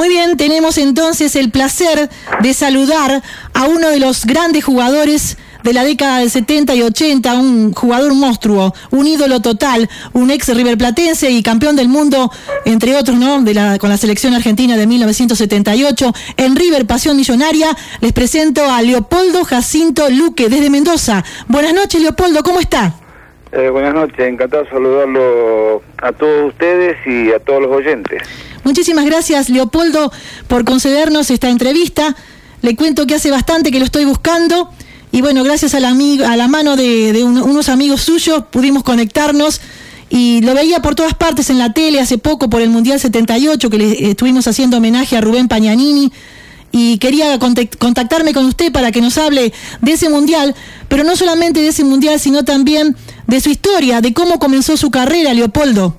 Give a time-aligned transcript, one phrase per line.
[0.00, 2.08] Muy bien, tenemos entonces el placer
[2.40, 7.34] de saludar a uno de los grandes jugadores de la década del 70 y 80,
[7.34, 12.32] un jugador monstruo, un ídolo total, un ex riverplatense y campeón del mundo,
[12.64, 13.42] entre otros, ¿no?
[13.42, 16.14] De la, con la selección argentina de 1978.
[16.38, 17.68] En River Pasión Millonaria
[18.00, 21.22] les presento a Leopoldo Jacinto Luque desde Mendoza.
[21.46, 22.94] Buenas noches, Leopoldo, ¿cómo está?
[23.52, 28.22] Eh, buenas noches, encantado de saludarlo a todos ustedes y a todos los oyentes.
[28.64, 30.12] Muchísimas gracias, Leopoldo,
[30.48, 32.14] por concedernos esta entrevista.
[32.62, 34.70] Le cuento que hace bastante que lo estoy buscando
[35.12, 35.92] y bueno, gracias a la,
[36.48, 39.60] mano de, unos amigos suyos pudimos conectarnos
[40.08, 43.70] y lo veía por todas partes en la tele hace poco por el Mundial 78
[43.70, 46.12] que le estuvimos haciendo homenaje a Rubén Pañanini
[46.70, 50.54] y quería contactarme con usted para que nos hable de ese mundial,
[50.88, 52.96] pero no solamente de ese mundial, sino también
[53.26, 55.96] de su historia, de cómo comenzó su carrera, Leopoldo.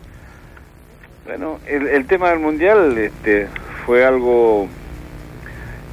[1.31, 3.47] Bueno, el, tema del mundial este,
[3.85, 4.67] fue algo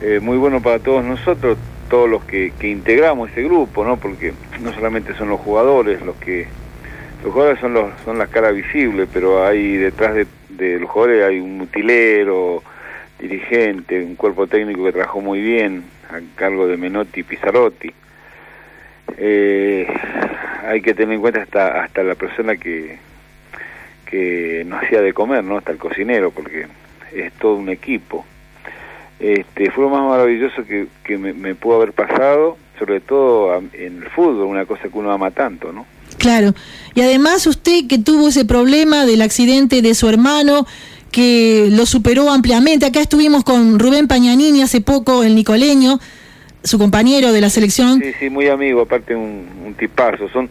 [0.02, 1.56] eh, muy bueno para todos nosotros
[1.88, 3.99] todos los que, integramos ese grupo, ¿no?
[3.99, 6.49] Porque no solamente son los jugadores, los que
[7.23, 11.38] los jugadores son los son las caras visibles, pero hay detrás de, los jugadores hay
[11.38, 12.65] un mutilero,
[13.21, 17.95] dirigente, un cuerpo técnico que trabajó muy bien a cargo de Menotti y.
[19.16, 19.87] Eh,
[20.66, 22.99] hay que tener en cuenta hasta hasta la persona que
[24.10, 25.59] que nos hacía de comer, ¿no?
[25.59, 26.66] Hasta el cocinero, porque
[27.14, 28.24] es todo un equipo.
[29.20, 34.10] Este, fue lo más maravilloso que, que me, pudo haber pasado, sobre todo en el
[34.10, 35.87] fútbol, una cosa que uno ama tanto, ¿no?
[36.18, 36.54] Claro.
[36.95, 40.66] Y además usted que tuvo ese problema del accidente de su hermano,
[41.10, 42.87] que lo superó ampliamente.
[42.87, 45.98] Acá estuvimos con Rubén Pañanini hace poco, el nicoleño,
[46.62, 48.00] su compañero de la selección.
[48.00, 50.28] Sí, sí, muy amigo, aparte un, un tipazo.
[50.28, 50.48] Son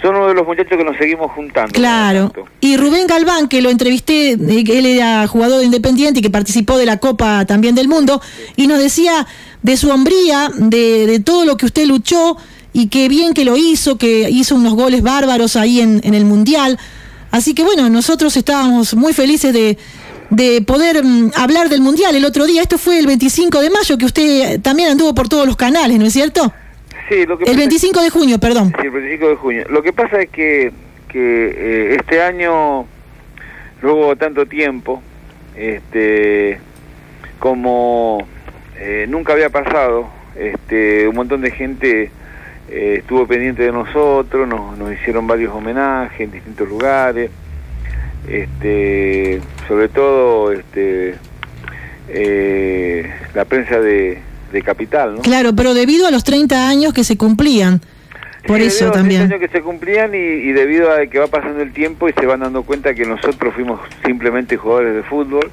[0.00, 1.72] son uno de los muchachos que nos seguimos juntando.
[1.72, 2.32] Claro.
[2.60, 6.78] Y Rubén Galván, que lo entrevisté, eh, él era jugador de Independiente y que participó
[6.78, 8.20] de la Copa también del Mundo,
[8.56, 9.26] y nos decía
[9.62, 12.36] de su hombría, de, de todo lo que usted luchó
[12.72, 16.24] y qué bien que lo hizo, que hizo unos goles bárbaros ahí en, en el
[16.24, 16.78] Mundial.
[17.30, 19.78] Así que bueno, nosotros estábamos muy felices de,
[20.30, 22.62] de poder mm, hablar del Mundial el otro día.
[22.62, 26.06] Esto fue el 25 de mayo, que usted también anduvo por todos los canales, ¿no
[26.06, 26.52] es cierto?
[27.10, 28.72] El 25 de junio, perdón.
[28.80, 29.64] Sí, el 25 de junio.
[29.70, 30.72] Lo que pasa es que,
[31.08, 32.86] que eh, este año,
[33.82, 35.02] luego tanto tiempo,
[35.56, 36.60] este,
[37.38, 38.26] como
[38.78, 42.10] eh, nunca había pasado, este, un montón de gente
[42.70, 47.30] eh, estuvo pendiente de nosotros, nos, nos hicieron varios homenajes en distintos lugares,
[48.28, 51.14] este, sobre todo este,
[53.34, 55.22] la prensa de, de capital, ¿no?
[55.22, 57.80] Claro, pero debido a los 30 años que se cumplían.
[58.46, 59.22] Por eso también.
[59.22, 62.40] años que se cumplían y, debido a que va pasando el tiempo y se van
[62.40, 65.50] dando cuenta que nosotros fuimos simplemente jugadores de fútbol,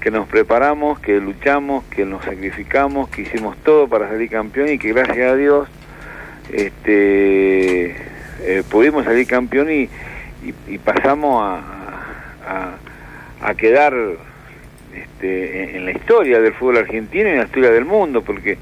[0.00, 4.78] que nos preparamos, que luchamos, que nos sacrificamos, que hicimos todo para salir campeón y
[4.78, 5.68] que gracias a Dios
[6.52, 7.96] este
[8.42, 9.88] eh, pudimos salir campeón y,
[10.68, 11.60] y, pasamos a,
[12.46, 13.94] a, a quedar
[15.16, 18.58] este, en la historia del fútbol argentino y en la historia del mundo, porque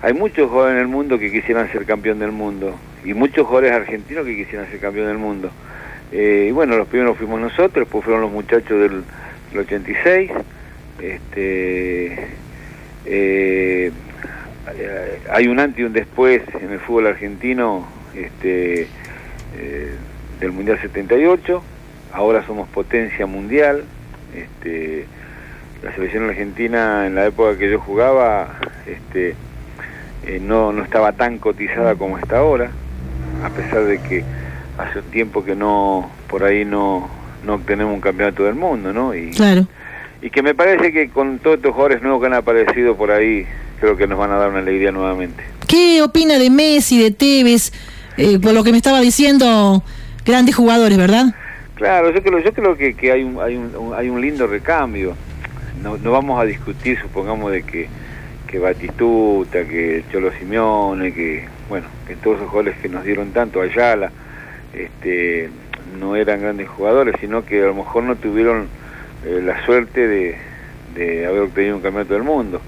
[0.00, 2.74] hay muchos jugadores en el mundo que quisieran ser campeón del mundo
[3.04, 5.50] y muchos jugadores argentinos que quisieran ser campeón del mundo.
[6.10, 9.02] Eh, y bueno, los primeros fuimos nosotros, después fueron los muchachos del,
[9.54, 10.30] 86.
[11.02, 12.26] Este,
[13.04, 13.92] eh,
[15.30, 18.88] hay un antes y un después en el fútbol argentino este,
[19.58, 19.94] eh,
[20.40, 21.62] del Mundial 78.
[22.14, 23.84] Ahora somos potencia mundial.
[24.34, 25.06] Este,
[25.82, 28.56] la selección argentina en la época que yo jugaba
[28.86, 29.34] este,
[30.26, 32.70] eh, no, no estaba tan cotizada como está ahora,
[33.44, 34.24] a pesar de que
[34.76, 37.08] hace un tiempo que no por ahí no,
[37.44, 39.14] no obtenemos un campeonato del mundo, ¿no?
[39.14, 39.66] Y, claro.
[40.20, 43.46] y que me parece que con todos estos jugadores nuevos que han aparecido por ahí,
[43.80, 45.44] creo que nos van a dar una alegría nuevamente.
[45.66, 47.72] ¿Qué opina de Messi, de Tevez,
[48.16, 49.84] eh, por lo que me estaba diciendo,
[50.24, 51.26] grandes jugadores, verdad?
[51.76, 55.14] Claro, yo creo, yo creo que, que hay, un, hay, un, hay un lindo recambio
[55.82, 57.88] no, no vamos a discutir, supongamos, de que,
[58.46, 63.60] que Batistuta, que Cholo Simeone, que, bueno, que todos esos jugadores que nos dieron tanto,
[63.60, 64.10] Ayala,
[64.72, 65.50] este,
[65.98, 68.68] no eran grandes jugadores, sino que a lo mejor no tuvieron
[69.24, 70.36] eh, la suerte de,
[70.94, 72.60] de haber obtenido un campeonato del mundo.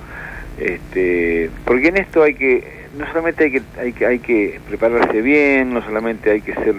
[0.58, 2.64] Este, porque en esto hay que,
[2.98, 6.74] no solamente hay que, hay que, hay que prepararse bien, no solamente hay que ser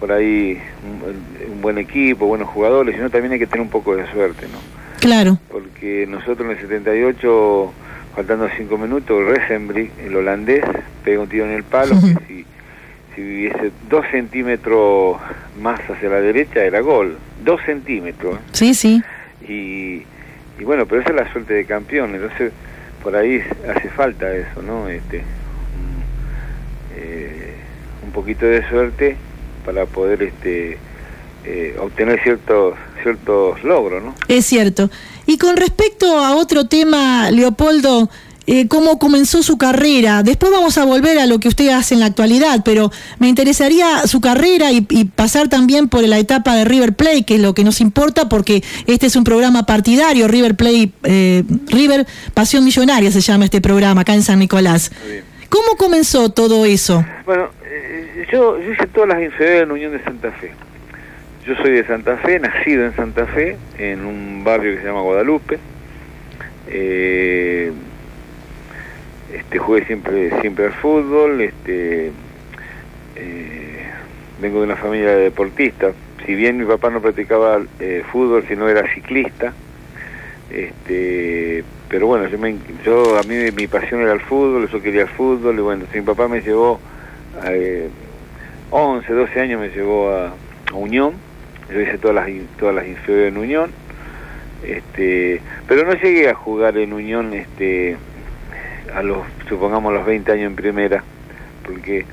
[0.00, 3.96] por ahí un, un buen equipo, buenos jugadores, sino también hay que tener un poco
[3.96, 4.78] de suerte, ¿no?
[5.00, 5.38] Claro.
[5.50, 7.72] Porque nosotros en el 78,
[8.14, 10.64] faltando cinco minutos, Resenbrich, el holandés,
[11.04, 12.44] pega un tiro en el palo, que si,
[13.14, 15.18] si viviese dos centímetros
[15.60, 17.18] más hacia la derecha era gol.
[17.44, 18.38] Dos centímetros.
[18.52, 19.02] Sí, sí.
[19.48, 20.02] Y,
[20.58, 22.52] y bueno, pero esa es la suerte de campeón, entonces
[23.02, 24.88] por ahí hace falta eso, ¿no?
[24.88, 25.22] Este,
[26.96, 27.54] eh,
[28.04, 29.16] un poquito de suerte
[29.64, 30.78] para poder este,
[31.44, 34.14] eh, obtener ciertos, ciertos logros, ¿no?
[34.28, 34.90] Es cierto.
[35.26, 38.08] Y con respecto a otro tema, Leopoldo,
[38.50, 40.22] eh, cómo comenzó su carrera.
[40.22, 44.06] Después vamos a volver a lo que usted hace en la actualidad, pero me interesaría
[44.06, 47.62] su carrera y, pasar también por la etapa de River Plate, que es lo que
[47.62, 53.20] nos importa, porque este es un programa partidario, River Plate, eh, River Pasión Millonaria se
[53.20, 54.92] llama este programa acá en San Nicolás.
[55.50, 57.04] ¿Cómo comenzó todo eso?
[57.26, 60.54] Bueno, eh, yo, hice todas las inferiores en Unión de Santa Fe.
[61.48, 65.00] Yo soy de Santa Fe, nacido en Santa Fe, en un barrio que se llama
[65.00, 65.58] Guadalupe.
[66.66, 67.72] Eh,
[69.32, 72.12] este, jugué siempre, siempre al fútbol, este,
[73.16, 73.82] eh,
[74.42, 75.94] vengo de una familia de deportistas,
[76.26, 79.54] si bien mi papá no practicaba eh, fútbol, sino era ciclista,
[80.50, 85.02] este, pero bueno, yo, me, yo a mí mi pasión era el fútbol, yo quería
[85.02, 86.78] el fútbol, y bueno, mi papá me llevó,
[87.40, 87.50] a,
[88.70, 90.34] 11, 12 años me llevó a,
[90.74, 91.14] Unión,
[91.72, 92.28] yo hice todas las,
[92.58, 93.70] todas las inferiores en Unión,
[94.66, 97.96] este, pero no llegué a jugar en Unión, este,
[98.94, 99.18] a los,
[99.48, 101.04] supongamos, los 20 años en primera,
[101.64, 102.04] porque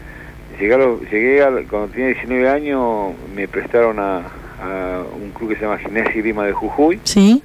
[0.60, 0.78] llegué,
[1.12, 4.24] llegué cuando tenía 19 años, me prestaron a,
[5.22, 7.00] un club que se llama Gimnasia y Lima de Jujuy.
[7.04, 7.44] Sí.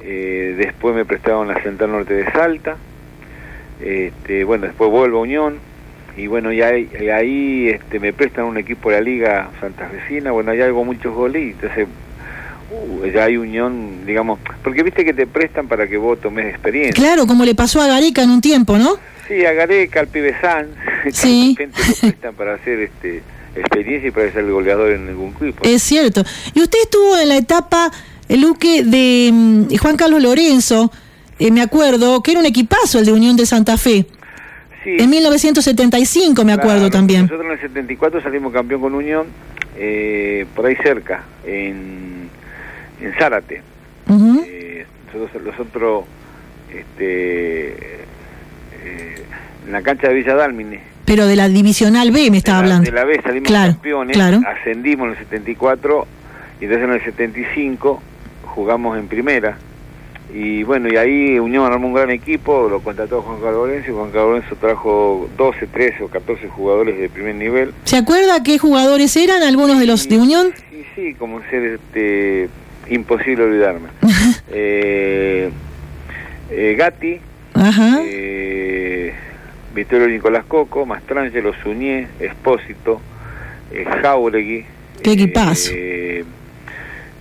[0.00, 2.76] Eh, después me prestaron a Central Norte de Salta.
[3.80, 5.58] Este, bueno, después vuelvo a Unión.
[6.18, 10.32] Y bueno, y ahí, ahí este, me prestan un equipo de la Liga Santa Santafesina.
[10.32, 11.54] Bueno, hay algo muchos goles.
[11.54, 11.86] Entonces
[12.70, 16.92] Uh, ya hay unión, digamos, porque viste que te prestan para que vos tomes experiencia.
[17.02, 18.96] Claro, como le pasó a Gareca en un tiempo, ¿no?
[19.26, 20.68] Sí, a Gareca, al pibe San,
[21.12, 21.54] sí.
[21.56, 23.22] te prestan para hacer este
[23.56, 25.54] experiencia y para ser el goleador en algún club.
[25.62, 26.22] Es cierto.
[26.54, 27.90] Y usted estuvo en la etapa,
[28.28, 30.92] el Luque, de mm, Juan Carlos Lorenzo,
[31.38, 34.06] eh, me acuerdo, que era un equipazo el de Unión de Santa Fe.
[34.88, 34.96] Sí.
[35.02, 37.22] En 1975 me acuerdo también.
[37.22, 39.26] Nosotros en el 74 salimos campeón con Unión,
[39.76, 42.18] eh, por ahí cerca, en
[43.00, 43.62] en Zárate.
[44.10, 46.04] Eh, nosotros,
[46.72, 49.24] este, eh,
[49.66, 50.80] en la cancha de Villa Dálmine.
[51.04, 52.90] Pero de la Divisional B me estaba hablando.
[52.90, 56.06] De la B salimos campeones, ascendimos en el 74
[56.60, 58.02] y entonces en el 75
[58.42, 59.58] jugamos en primera.
[60.32, 63.94] Y bueno, y ahí Unión armó un gran equipo, lo contrató Juan Carlos Lorenzo y
[63.94, 67.72] Juan Carlos Lorenzo trajo 12, 13 o 14 jugadores de primer nivel.
[67.84, 70.52] ¿Se acuerda qué jugadores eran algunos de los de Unión?
[70.70, 72.50] Sí, sí, como ser este
[72.90, 73.88] imposible olvidarme.
[74.50, 75.50] eh,
[76.50, 77.20] eh, Gatti,
[78.04, 79.14] eh,
[79.74, 83.00] Vittorio Nicolás Coco, Mastrangelo, Suñé, Espósito,
[83.72, 84.64] eh, Jauregui.
[85.02, 85.72] ¿Qué equipazo?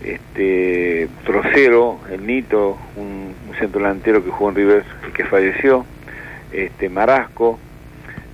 [0.03, 5.85] Eh, este, Trocero, el Nito, un, centro delantero que jugó en River y que falleció,
[6.51, 7.57] este, Marasco,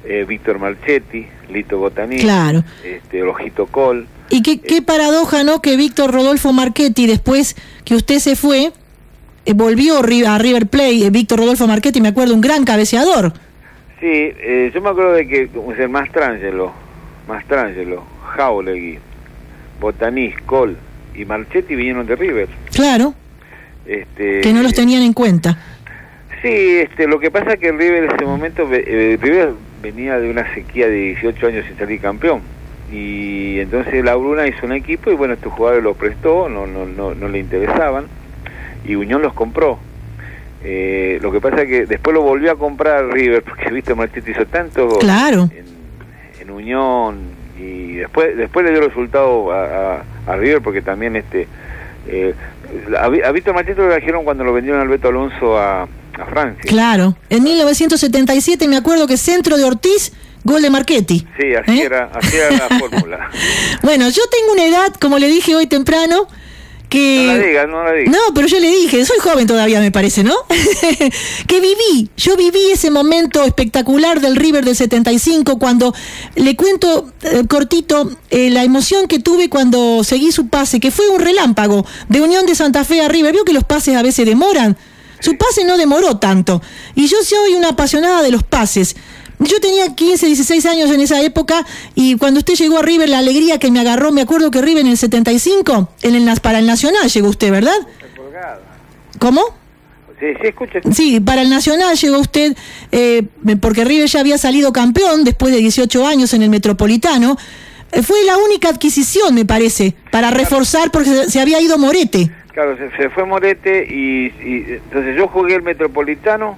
[0.04, 2.64] eh, Víctor Marchetti, Lito Botaní, claro.
[2.84, 5.62] este, Ojito Col, y qué, qué paradoja, ¿no?
[5.62, 7.56] Que Víctor Rodolfo Marchetti, después
[7.86, 8.72] que usted se fue,
[9.46, 13.32] eh, volvió a River eh, Víctor Rodolfo Marchetti, me acuerdo, un gran cabeceador.
[14.00, 16.74] Sí, eh, yo me acuerdo de que el Mastrangelo,
[17.28, 18.04] Mastrangelo,
[18.36, 18.98] Jauregui,
[19.80, 20.78] Botanís, Col
[21.16, 22.48] y Marchetti vinieron de River.
[22.74, 23.14] Claro.
[23.86, 25.58] Este, que no los tenían en cuenta.
[26.42, 30.54] Sí, este, lo que pasa es que River en ese momento, River venía de una
[30.54, 32.42] sequía de 18 años sin salir campeón
[32.94, 36.86] y entonces la Bruna hizo un equipo y bueno, estos jugadores lo prestó, no, no,
[36.86, 38.06] no, no le interesaban
[38.86, 39.80] y Unión los compró.
[40.64, 44.32] Eh, lo que pasa es que después lo volvió a comprar River porque viste Marchetti
[44.32, 45.50] hizo tanto claro.
[46.40, 47.20] en, Unión
[47.58, 51.48] y después después le dio resultado a, a, River porque también este
[52.08, 52.34] eh,
[52.98, 56.64] a, a Víctor Marchetti lo trajeron cuando lo vendieron al Beto Alonso a, a Francia.
[56.66, 61.26] Claro, en 1977 me acuerdo que centro de Ortiz Gol de Marchetti.
[61.40, 61.86] Sí, así, ¿Eh?
[61.86, 63.30] era, así era la fórmula.
[63.82, 66.28] bueno, yo tengo una edad, como le dije hoy temprano,
[66.94, 67.26] que...
[67.26, 68.12] No la diga, no la diga.
[68.12, 70.36] No, pero yo le dije, soy joven todavía, me parece, ¿no?
[71.48, 75.92] que viví, yo viví ese momento espectacular del River del 75, cuando
[76.36, 81.10] le cuento eh, cortito eh, la emoción que tuve cuando seguí su pase, que fue
[81.10, 83.34] un relámpago de Unión de Santa Fe a River.
[83.34, 84.78] Vio que los pases a veces demoran.
[85.20, 86.62] Su pase no demoró tanto.
[86.94, 88.96] Y yo soy una apasionada de los pases.
[89.46, 93.20] Yo tenía 15, 16 años en esa época y cuando usted llegó a River, la
[93.20, 96.66] alegría que me agarró, me acuerdo que River en el 75, en el, para el
[96.66, 97.76] Nacional llegó usted, ¿verdad?
[99.20, 99.42] ¿Cómo?
[100.20, 100.80] Sí, sí, escucha.
[100.92, 102.56] Sí, para el Nacional llegó usted,
[102.92, 103.24] eh,
[103.60, 107.38] porque River ya había salido campeón después de 18 años en el Metropolitano.
[107.92, 112.32] Eh, fue la única adquisición, me parece, para reforzar porque se, había ido Morete.
[112.54, 114.32] Claro, se, fue Morete y,
[114.74, 116.58] entonces yo jugué el Metropolitano,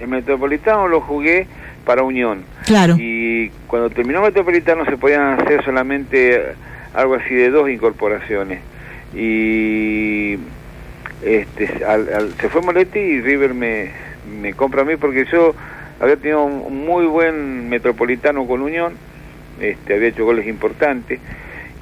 [0.00, 1.46] el Metropolitano lo jugué
[1.88, 2.44] para Unión.
[2.66, 2.96] Claro.
[2.98, 6.38] Y cuando terminó Metropolitano se podían hacer solamente
[6.92, 8.60] algo así de dos incorporaciones.
[9.16, 10.34] Y
[11.24, 13.90] este, se fue Moretti y River me,
[14.38, 15.54] me compra a mí porque yo
[15.98, 18.92] había tenido un muy buen Metropolitano con Unión,
[19.58, 21.20] este, había hecho goles importantes.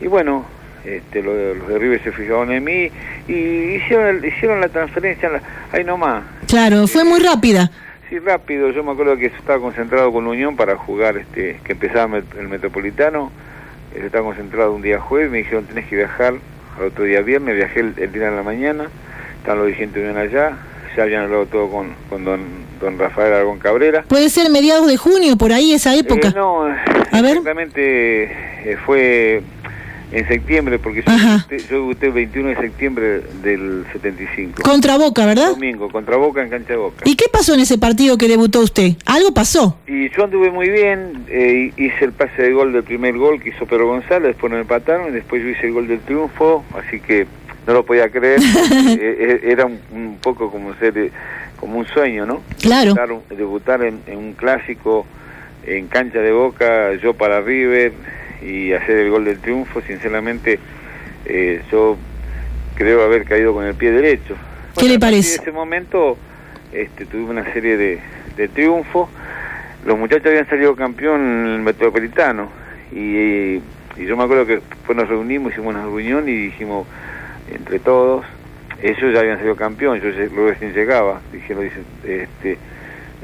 [0.01, 0.45] Y bueno,
[0.85, 2.91] este, los, de River se fijaron en mí
[3.27, 6.23] y hicieron, hicieron la transferencia ahí nomás.
[6.47, 7.73] Claro, fue muy rápida.
[8.09, 8.71] Sí, rápido.
[8.71, 13.33] Yo me acuerdo que estaba concentrado con Unión para jugar, este, que empezaba el Metropolitano.
[13.95, 16.35] Estaba concentrado un día jueves, me dijeron tenés que viajar
[16.79, 18.89] al otro día viernes, viajé el, día de la mañana,
[19.39, 20.53] estaban los dirigentes de Unión allá,
[20.95, 22.41] ya habían hablado todo con, con don,
[22.81, 24.05] don Rafael Aragón Cabrera.
[24.07, 26.29] ¿Puede ser mediados de junio, por ahí, esa época?
[26.29, 28.25] Eh, no, ¿A exactamente
[28.71, 29.43] eh, fue
[30.13, 31.03] en septiembre, porque
[31.69, 34.63] yo debuté, el 21 de septiembre del 75.
[34.63, 35.51] Contra Boca, ¿verdad?
[35.51, 37.03] Domingo, contra Boca en cancha de Boca.
[37.05, 38.93] ¿Y qué pasó en ese partido que debutó usted?
[39.05, 39.79] ¿Algo pasó?
[39.87, 43.51] Y yo anduve muy bien, eh, hice el pase de gol del primer gol que
[43.51, 47.01] hizo Pedro González, después me empataron y después yo hice el gol del triunfo, así
[47.01, 47.27] que
[47.67, 48.41] no lo podía creer,
[48.91, 51.11] eh, eh, era un, poco como ser,
[51.59, 52.43] como un sueño, ¿no?
[52.61, 53.23] Claro.
[53.29, 55.05] Debutar, en, en un clásico
[55.67, 57.93] en cancha de Boca, yo para River
[58.43, 60.59] y hacer el gol del triunfo, sinceramente
[61.25, 61.97] eh, yo
[62.75, 64.37] creo haber caído con el pie derecho.
[64.79, 65.37] ¿Qué le parece?
[65.37, 66.19] En ese momento
[66.73, 68.01] este, tuve una serie de,
[68.37, 69.09] de triunfos.
[69.85, 72.51] Los muchachos habían salido campeón en el Metropolitano
[72.93, 73.61] y,
[73.97, 76.87] yo me acuerdo que después nos reunimos, hicimos una reunión y dijimos
[77.51, 78.27] entre todos,
[78.83, 81.65] ellos ya habían salido campeón, yo luego recién llegaba, dijeron,
[82.05, 82.53] este,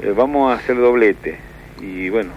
[0.01, 1.37] eh, vamos a hacer doblete
[1.79, 2.31] y bueno,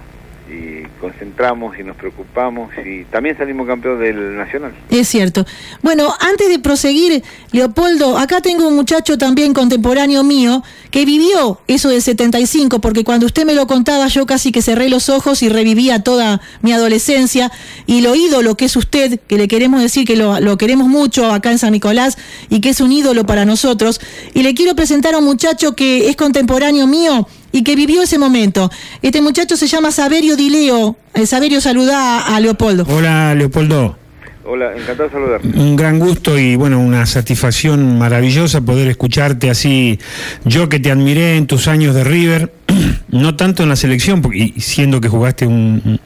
[0.48, 4.72] y concentramos y nos preocupamos y también salimos campeón del Nacional.
[4.90, 5.44] Es cierto.
[5.82, 7.22] Bueno, antes de proseguir,
[7.52, 13.26] Leopoldo, acá tengo un muchacho también contemporáneo mío que vivió eso del 75, porque cuando
[13.26, 17.50] usted me lo contaba yo casi que cerré los ojos y revivía toda mi adolescencia
[17.86, 21.32] y lo ídolo que es usted, que le queremos decir que lo, lo queremos mucho
[21.32, 22.16] acá en San Nicolás
[22.48, 24.00] y que es un ídolo para nosotros.
[24.32, 28.18] Y le quiero presentar a un muchacho que es contemporáneo mío y que vivió ese
[28.18, 28.70] momento.
[29.00, 30.96] Este muchacho se llama Saberio Dileo.
[31.14, 32.84] Eh, Saberio saluda a Leopoldo.
[32.88, 33.96] Hola, Leopoldo.
[34.44, 35.40] Hola, encantado de saludar.
[35.42, 39.98] Un gran gusto y bueno, una satisfacción maravillosa poder escucharte así.
[40.44, 42.52] Yo que te admiré en tus años de River,
[43.08, 45.98] no tanto en la selección, porque, siendo que jugaste un,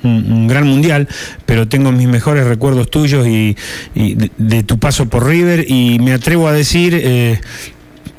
[0.48, 1.08] gran mundial,
[1.44, 3.56] pero tengo mis mejores recuerdos tuyos y,
[3.94, 6.94] de, tu paso por River y me atrevo a decir...
[6.94, 7.40] Eh,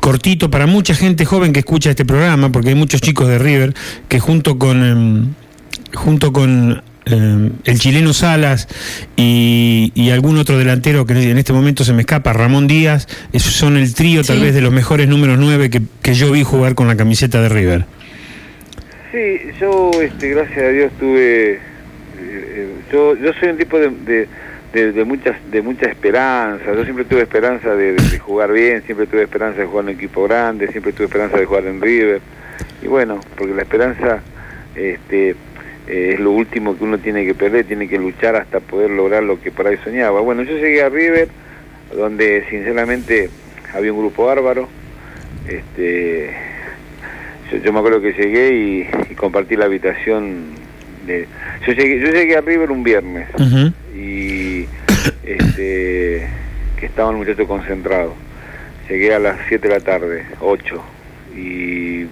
[0.01, 3.73] cortito para mucha gente joven que escucha este programa, porque hay muchos chicos de River
[4.09, 5.33] que junto con em,
[5.93, 8.67] junto con em, el chileno Salas
[9.15, 13.77] y, algún otro delantero que en este momento se me escapa, Ramón Díaz, esos son
[13.77, 16.87] el trío tal vez de los mejores números nueve que, que, yo vi jugar con
[16.87, 17.85] la camiseta de River.
[19.13, 21.53] Sí, yo, este, gracias a Dios, tuve.
[21.53, 21.59] Eh,
[22.19, 24.27] eh, yo, yo soy un tipo de de,
[25.05, 26.73] muchas de mucha esperanza.
[26.73, 30.23] Yo siempre tuve esperanza de, jugar bien, siempre tuve esperanza de jugar en un equipo
[30.23, 32.21] grande, siempre tuve esperanza de jugar en River.
[32.81, 34.21] Y bueno, porque la esperanza
[34.75, 35.31] este,
[35.87, 39.23] eh, es lo último que uno tiene que perder, tiene que luchar hasta poder lograr
[39.23, 40.21] lo que por ahí soñaba.
[40.21, 41.27] Bueno, yo llegué a River,
[41.95, 43.29] donde sinceramente
[43.73, 44.69] había un grupo bárbaro.
[45.47, 46.29] Este,
[47.63, 50.45] yo, me acuerdo que llegué y, compartí la habitación
[51.05, 51.27] de,
[51.67, 53.27] yo llegué, yo llegué a River un viernes
[54.01, 54.67] y
[55.23, 56.27] este,
[56.79, 58.15] que estaba el muchacho concentrado.
[58.89, 60.83] Llegué a las 7 de la tarde, 8,
[61.37, 62.07] y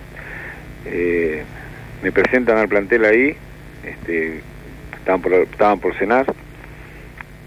[0.85, 1.43] eh,
[2.03, 3.35] me presentan al plantel ahí,
[3.83, 4.41] este,
[4.97, 6.25] estaban, por, estaban por cenar,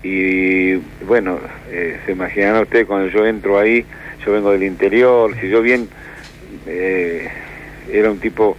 [0.02, 0.75] y
[1.06, 1.38] bueno,
[1.70, 3.87] eh, se imaginarán ustedes cuando yo entro ahí,
[4.26, 5.88] yo vengo del interior, si yo bien
[6.66, 7.28] eh,
[7.90, 8.56] era un tipo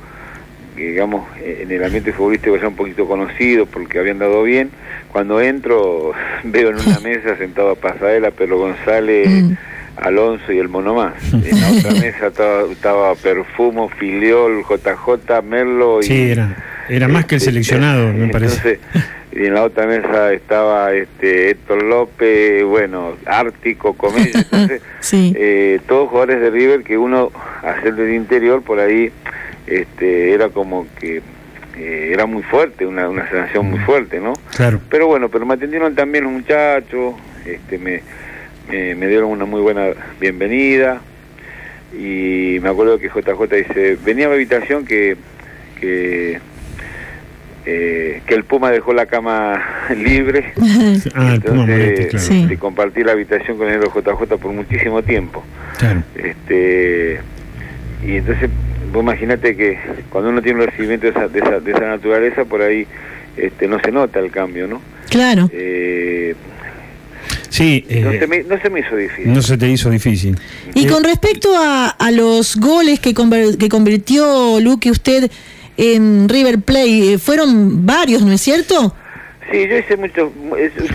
[0.76, 4.70] digamos, en el ambiente futbolístico ya un poquito conocido porque habían dado bien.
[5.12, 6.14] Cuando entro,
[6.44, 9.54] veo en una mesa sentado a Pasadela, Pedro González, mm.
[9.98, 11.14] Alonso y el Monomás.
[11.34, 12.28] En la otra mesa
[12.72, 16.04] estaba, Perfumo, Filiol, JJ, Merlo y...
[16.04, 16.56] Sí, era,
[16.90, 18.80] era más que el este, seleccionado, me parece.
[19.32, 26.10] y en la otra mesa estaba este Héctor López, bueno, Ártico, Comedia, entonces, eh, todos
[26.10, 29.12] jugadores de River que uno, hacer del interior, por ahí
[29.82, 31.22] este, era como que
[31.78, 34.34] eh, era muy fuerte, una, una sensación muy fuerte, ¿no?
[34.56, 34.80] Claro.
[34.90, 37.16] Pero bueno, pero me atendieron también los muchachos,
[37.46, 38.02] este, me,
[38.70, 39.88] me, dieron una muy buena
[40.20, 41.02] bienvenida
[41.94, 45.18] y me acuerdo que JJ dice, venía a mi habitación que,
[45.80, 46.40] que
[47.66, 49.62] eh, que el Puma dejó la cama
[49.96, 50.54] libre.
[51.16, 52.26] Ah, entonces, claro.
[52.26, 52.46] Sí.
[52.46, 55.44] de compartir la habitación con el JJ por muchísimo tiempo.
[55.78, 56.04] Claro.
[56.16, 57.20] Este,
[58.06, 58.50] y entonces,
[58.94, 59.78] vos imaginate que
[60.10, 62.88] cuando uno tiene un recibimiento de esa, de esa, de esa naturaleza, por ahí
[63.36, 64.82] este, no se nota el cambio, ¿no?
[65.10, 65.50] Claro.
[65.52, 66.36] Eh,
[67.50, 69.32] Sí, no, eh, se me, no se me hizo difícil.
[69.32, 70.36] no se te hizo difícil.
[70.74, 75.30] Y Eh, con respecto a, a los goles que, conver- que convirtió Luque usted
[75.78, 78.96] en River Play, eh, fueron varios, ¿no es cierto?
[79.52, 80.32] Sí, yo hice muchos,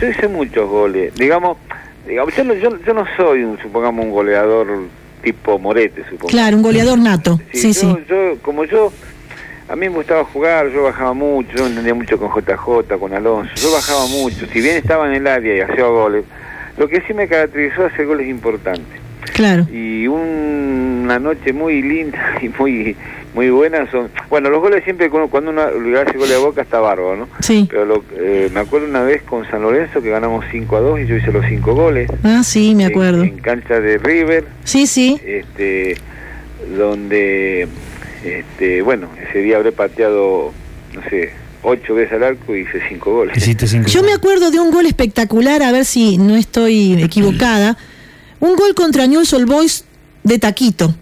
[0.00, 1.14] yo hice muchos goles.
[1.14, 1.58] Digamos,
[2.08, 4.66] digamos yo, no, yo, yo no soy, un, supongamos, un goleador
[5.22, 6.28] tipo Morete, supongo.
[6.28, 7.40] Claro, un goleador nato.
[7.52, 7.86] Sí, sí.
[7.86, 8.92] yo, yo- como yo,
[9.68, 13.52] a mí me gustaba jugar, yo bajaba mucho, yo entendía mucho con JJ, con Alonso,
[13.56, 16.24] yo bajaba mucho, si bien estaba en el área y hacía goles,
[16.76, 19.00] lo que sí me caracterizó hacer goles importantes.
[19.34, 19.66] Claro.
[19.70, 22.96] Y un- una noche muy linda y muy
[23.34, 26.62] muy buena son, bueno, los goles siempre cuando cuando uno le hace goles a Boca
[26.62, 27.28] está bárbaro, ¿no?
[27.40, 27.66] Sí.
[27.70, 31.00] Pero lo- eh, me acuerdo una vez con San Lorenzo que ganamos 5 a 2
[31.00, 32.10] y yo hice los 5 goles.
[32.24, 33.22] Ah, sí, me acuerdo.
[33.22, 35.20] En, en cancha de River, Sí, sí.
[35.24, 35.96] este
[36.76, 37.68] donde
[38.24, 40.52] este bueno ese día habré pateado
[40.94, 41.30] no sé
[41.62, 44.70] ocho veces al arco y hice cinco goles Hiciste cinco Yo me acuerdo de un
[44.70, 47.76] gol espectacular, a ver si no estoy equivocada.
[48.40, 49.84] Un gol contra Newell's Old Boys
[50.22, 50.94] de Taquito.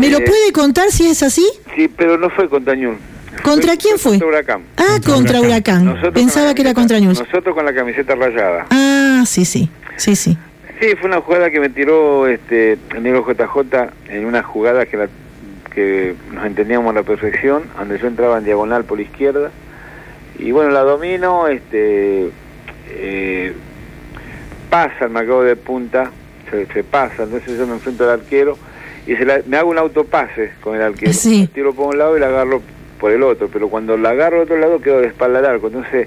[0.00, 1.46] ¿Me lo Eh, puede contar si es así?
[1.76, 2.96] sí pero no fue contra Ñul
[3.44, 4.12] ¿Contra quién fue?
[4.12, 5.84] contra Huracán Ah, Contra contra Huracán.
[5.84, 7.20] Nosotros Pensaba con que era contra Newell's.
[7.20, 9.68] nosotros con la camiseta rayada Ah, sí, sí.
[9.96, 10.36] Sí, sí.
[10.80, 14.96] sí fue una jugada que me tiró este el negro JJ en una jugada que
[14.96, 15.08] la
[15.74, 19.50] que nos entendíamos a la perfección donde yo entraba en diagonal por la izquierda
[20.38, 22.30] y bueno la domino este
[22.88, 23.52] eh,
[24.68, 26.10] pasa el marcador de punta
[26.50, 28.58] se, se pasa entonces yo me enfrento al arquero
[29.06, 31.48] y se la- me hago un autopase con el arquero Sí.
[31.54, 32.62] Tiro por un lado y la agarro
[33.00, 35.68] por el otro pero cuando la agarro al otro lado quedo de espalda al arco
[35.68, 36.06] entonces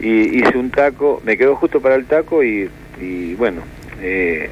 [0.00, 2.68] y, hice un taco me quedó justo para el taco y,
[3.00, 3.62] y bueno
[4.02, 4.50] eh,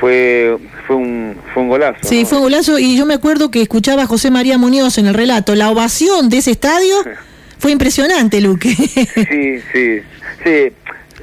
[0.00, 0.56] fue
[0.86, 2.26] fue un fue un golazo Sí, ¿no?
[2.28, 5.14] fue un golazo y yo me acuerdo que escuchaba a José María Muñoz en el
[5.14, 5.54] relato.
[5.54, 6.94] La ovación de ese estadio
[7.58, 8.74] fue impresionante, Luque.
[8.74, 10.00] sí sí
[10.44, 10.72] sí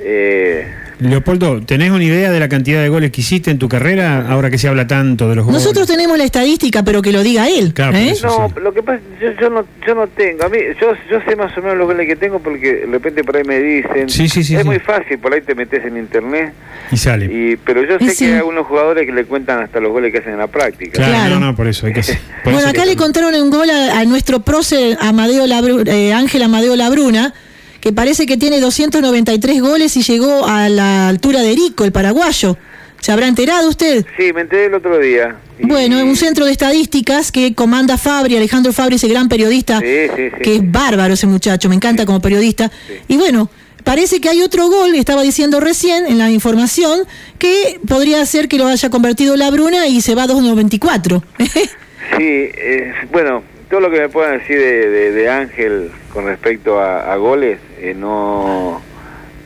[0.01, 0.67] eh,
[0.99, 4.49] Leopoldo, ¿tenés una idea de la cantidad de goles que hiciste en tu carrera ahora
[4.49, 5.61] que se habla tanto de los goles?
[5.61, 7.73] Nosotros tenemos la estadística, pero que lo diga él.
[7.73, 8.13] Claro, ¿eh?
[8.21, 8.53] No, sí.
[8.61, 10.43] lo que pasa, yo, yo no, yo no tengo.
[10.45, 13.23] A mí, yo, yo sé más o menos los goles que tengo porque de repente
[13.23, 14.09] por ahí me dicen.
[14.09, 14.67] Sí, sí, sí, Es sí.
[14.67, 16.53] muy fácil, por ahí te metes en internet.
[16.91, 17.25] Y sale.
[17.25, 18.25] Y, pero yo sé sí.
[18.25, 20.91] que hay algunos jugadores que le cuentan hasta los goles que hacen en la práctica.
[20.93, 21.39] Claro, Claro.
[21.39, 22.17] no, no, por eso hay que hacer.
[22.43, 25.87] por Bueno, eso acá que- le contaron un gol a, a nuestro prócer Amadeo Labru-
[25.87, 27.33] eh, Ángel Amadeo Labruna,
[27.81, 32.57] que parece que tiene 293 goles y llegó a la altura de Erico, el paraguayo.
[33.01, 34.05] ¿Se habrá enterado usted?
[34.17, 35.37] Sí, me enteré el otro día.
[35.57, 39.79] Y- Bueno, es un centro de estadísticas que comanda Fabri, Alejandro Fabri, ese gran periodista,
[39.79, 40.41] Sí, sí, sí.
[40.43, 42.69] que es bárbaro ese muchacho, me encanta como periodista.
[43.07, 43.49] Y bueno,
[43.85, 46.99] parece que hay otro gol, estaba diciendo recién en la información,
[47.37, 51.23] que podría ser que lo haya convertido Labruna y se va a 2.94.
[52.17, 57.59] Sí, eh, bueno, todo lo que me puedan decir de, Ángel con respecto a, goles,
[57.79, 58.81] eh, no,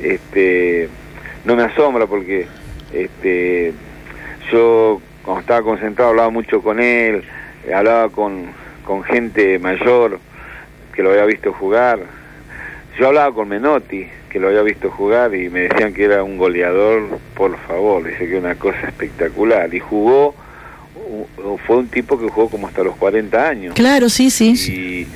[0.02, 0.88] este,
[1.44, 2.48] no me asombra porque,
[2.94, 3.74] este,
[4.52, 7.24] yo cuando estaba concentrado hablaba mucho con él,
[7.74, 8.46] hablaba con,
[8.86, 10.20] con gente mayor
[10.94, 12.00] que lo había visto jugar.
[12.98, 16.38] Yo hablaba con Menotti, que lo había visto jugar y me decían que era un
[16.38, 19.74] goleador, por favor, dice que una cosa espectacular.
[19.74, 20.36] Y jugó,
[21.66, 23.76] fue un tipo que jugó como hasta los 40 años.
[23.76, 24.54] claro, sí, sí.
[24.72, 25.08] Y,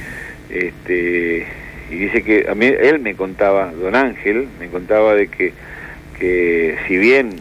[0.54, 1.46] este,
[1.92, 5.54] y dice que a mí, él me contaba, don Ángel, me contaba de que,
[6.20, 7.36] que si bien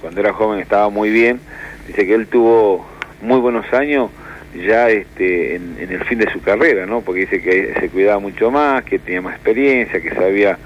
[0.00, 1.40] cuando era joven estaba muy bien,
[1.86, 2.86] dice que él tuvo
[3.20, 4.10] muy buenos años
[4.54, 7.00] ya este en, en el fin de su carrera, ¿no?
[7.00, 10.58] Porque dice que se cuidaba mucho más, que tenía más experiencia, que sabía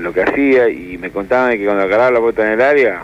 [0.00, 3.02] lo que hacía y me contaban que cuando agarraba la pelota en el área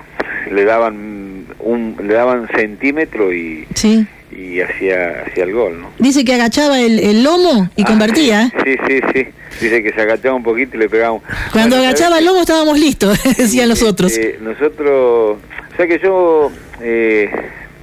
[0.51, 1.26] le daban
[1.61, 4.07] un le daban centímetro y, Sí.
[4.31, 5.90] y hacía hacía el gol, ¿no?
[5.99, 8.42] Dice que agachaba el, el lomo y Ah, convertía.
[8.45, 8.53] ¿eh?
[8.64, 9.27] Sí, sí, sí.
[9.61, 11.21] Dice que se agachaba un poquito y le pegaba un...
[11.53, 14.12] Cuando Bueno, agachaba ¿sabes el lomo estábamos listos, decían los otros.
[14.12, 15.38] Este, nosotros,
[15.73, 16.51] o sea que yo
[16.83, 17.31] eh,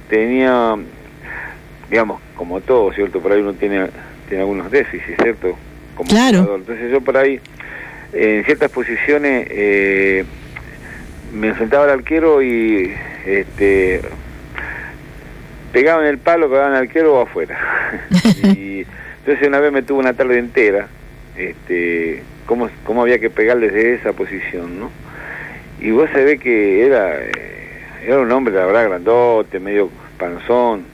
[0.08, 0.76] tenía,
[1.90, 3.20] digamos, como todo, ¿cierto?
[3.20, 3.86] Por ahí uno tiene,
[4.28, 5.56] tiene algunos déficits, ¿cierto?
[5.96, 6.38] Como Claro.
[6.40, 6.60] jugador.
[6.60, 7.40] Entonces yo por ahí,
[8.12, 10.24] en ciertas posiciones, eh,
[11.34, 12.92] me enfrentaba al arquero y
[13.26, 14.00] este
[15.72, 17.58] pegaba en el palo, pegaba en el arquero o afuera.
[18.44, 18.86] y
[19.20, 20.86] entonces una vez me tuvo una tarde entera,
[21.36, 24.90] este, cómo, cómo había que pegar desde esa posición, ¿no?
[25.80, 27.32] Y vos se ve que era, eh,
[28.06, 30.84] era un hombre, la verdad, grandote, medio panzón,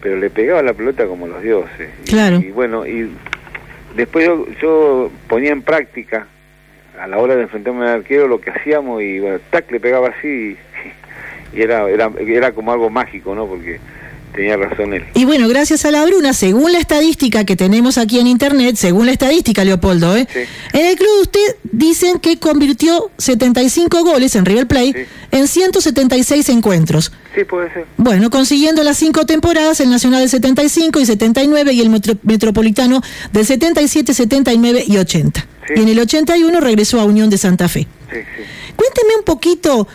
[0.00, 1.90] pero le pegaba la pelota como los dioses.
[2.06, 2.38] Y- Claro.
[2.38, 3.10] Y, bueno, y
[3.94, 6.26] después yo, yo ponía en práctica
[7.02, 10.08] a la hora de enfrentarme al arquero lo que hacíamos y bueno, tac, le pegaba
[10.08, 10.56] así y,
[11.58, 13.46] y era, era, era como algo mágico, ¿no?
[13.46, 13.80] Porque
[14.34, 15.04] tenía razón él.
[15.14, 19.04] Y bueno, gracias a la Bruna, según la estadística que tenemos aquí en internet, según
[19.06, 20.26] la estadística, Leopoldo, ¿eh?
[20.32, 20.38] Sí.
[20.72, 25.04] en el club usted dicen que convirtió 75 goles en River Plate Sí.
[25.32, 27.12] en 176 encuentros.
[27.34, 27.84] Sí, puede ser.
[27.98, 33.02] Bueno, consiguiendo las cinco temporadas, el Nacional del 75 y 79 y el Metro- Metropolitano
[33.32, 35.46] del 77, 79 y 80.
[35.66, 35.74] Sí.
[35.76, 37.86] Y en el 81 regresó a Unión de Santa Fe.
[38.10, 38.42] Sí, sí.
[38.76, 39.86] Cuénteme un poquito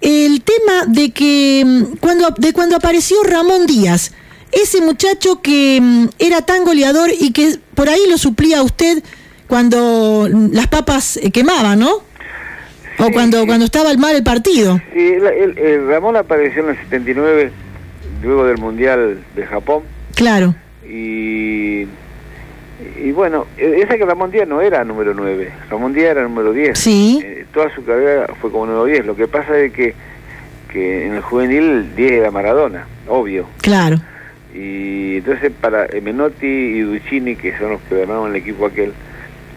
[0.00, 4.12] el tema de que mm, cuando de cuando apareció Ramón Díaz,
[4.52, 9.02] ese muchacho que mm, era tan goleador y que por ahí lo suplía a usted
[9.48, 12.04] cuando mm, las papas eh, quemaban, ¿no?
[12.98, 13.46] O cuando sí.
[13.46, 14.80] cuando estaba el mal el partido.
[14.94, 17.52] Sí, el, el- el Ramón apareció en el 79,
[18.22, 19.82] luego del Mundial de Japón,
[20.14, 20.54] Claro.
[20.88, 21.82] y,
[22.96, 26.52] y bueno, e- esa que Ramón Díaz no era número 9, Ramón Díaz era número
[26.52, 26.78] 10.
[26.78, 27.20] Sí.
[27.24, 29.94] Eh, toda su carrera fue como número 10, lo que pasa es que,
[30.72, 33.46] que en el juvenil el 10 era Maradona, obvio.
[33.62, 33.96] Claro.
[34.54, 38.92] Y entonces para eh, Menotti y Duccini, que son los que ganaron el equipo aquel,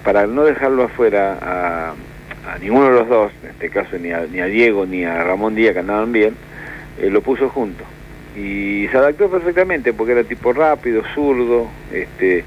[0.03, 1.89] para no dejarlo afuera a,
[2.53, 5.23] a ninguno de los dos, en este caso ni a, ni a Diego ni a
[5.23, 6.33] Ramón Díaz, que andaban bien,
[6.99, 7.83] eh, lo puso junto.
[8.39, 12.45] Y se adaptó perfectamente porque era tipo rápido, zurdo, este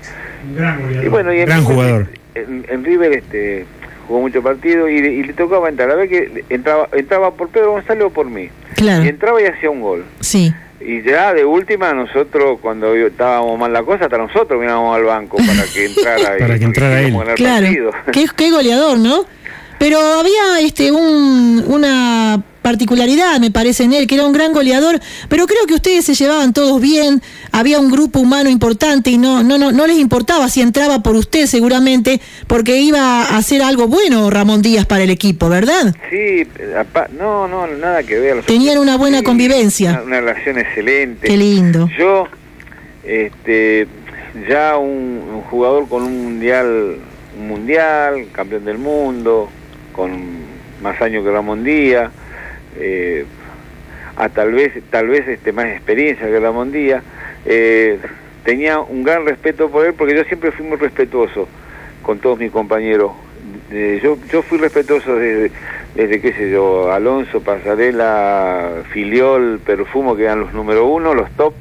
[1.05, 2.07] y bueno, y en Gran River, jugador.
[2.35, 3.66] En, en River este
[4.09, 5.90] jugó mucho partido y, y le tocaba entrar.
[5.90, 8.48] A ver que entraba, entraba por Pedro González o por mí.
[8.76, 9.05] Claro.
[9.05, 10.05] Y entraba y hacía un gol.
[10.20, 10.52] Sí.
[10.81, 15.37] Y ya de última nosotros, cuando estábamos mal la cosa, hasta nosotros mirábamos al banco
[15.37, 17.14] para que entrara, y- Para que entrara él.
[17.37, 17.66] Claro.
[17.66, 17.90] partido.
[18.12, 19.24] Qué, qué goleador, ¿no?
[19.78, 22.12] Pero había este un, una
[22.72, 26.14] particularidad, me parece, en él, que era un gran goleador, pero creo que ustedes se
[26.14, 30.48] llevaban todos bien, había un grupo humano importante y no, no, no, no les importaba
[30.48, 35.11] si entraba por usted seguramente, porque iba a hacer algo bueno Ramón Díaz para el
[35.11, 35.94] equipo, ¿verdad?
[36.08, 36.48] Sí,
[37.18, 38.42] no, no, nada que ver.
[38.44, 39.90] Tenían una buena convivencia.
[39.90, 41.28] Una, una relación excelente.
[41.28, 41.90] Qué lindo.
[41.98, 42.26] Yo,
[43.04, 43.87] este,
[44.48, 46.96] ya un, un jugador con un mundial,
[47.38, 49.50] un mundial, campeón del mundo,
[49.92, 50.11] con
[50.82, 52.11] más años que Ramón Díaz,
[52.78, 53.24] eh,
[54.16, 57.02] a tal vez, tal vez este más experiencia que Ramón Díaz,
[57.46, 57.98] eh,
[58.44, 61.48] tenía un gran respeto por él porque yo siempre fui muy respetuoso
[62.02, 63.12] con todos mis compañeros.
[63.70, 65.50] Eh, yo, yo fui respetuoso desde,
[65.94, 71.54] desde, qué sé yo, Alonso, Pasarela, Filiol, Perfumo, que eran los número uno, los top,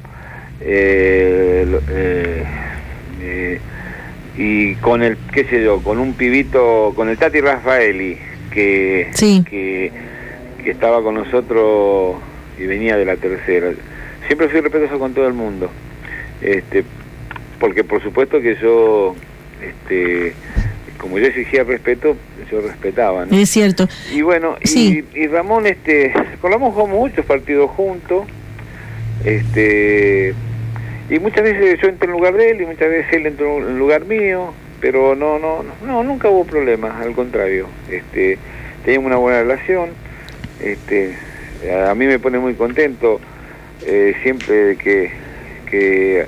[0.60, 2.44] eh, eh,
[3.22, 3.60] eh,
[4.36, 8.18] y con el, qué sé yo, con un pibito, con el Tati Raffaeli,
[8.50, 9.44] que, Sí.
[9.48, 9.90] que,
[10.62, 12.16] que estaba con nosotros
[12.58, 13.70] y venía de la tercera.
[14.26, 15.70] Siempre fui respetuoso con todo el mundo,
[16.40, 16.84] este,
[17.58, 19.14] porque por supuesto que yo,
[19.62, 20.34] este,
[20.98, 22.16] como yo exigía respeto,
[22.50, 23.36] yo respetaba, ¿no?
[23.36, 23.88] Es cierto.
[24.12, 25.04] Y bueno, y, Sí.
[25.14, 28.26] y Ramón, este, con Ramón jugamos muchos partidos juntos,
[29.24, 30.34] este,
[31.10, 33.78] y muchas veces yo entré en lugar de él y muchas veces él entró en
[33.78, 38.38] lugar mío, pero no, no, no, no, nunca hubo problemas, al contrario, este,
[38.84, 39.90] teníamos una buena relación,
[40.62, 41.16] este,
[41.88, 43.20] a mí me pone muy contento
[43.86, 45.10] eh, siempre que,
[45.70, 46.26] que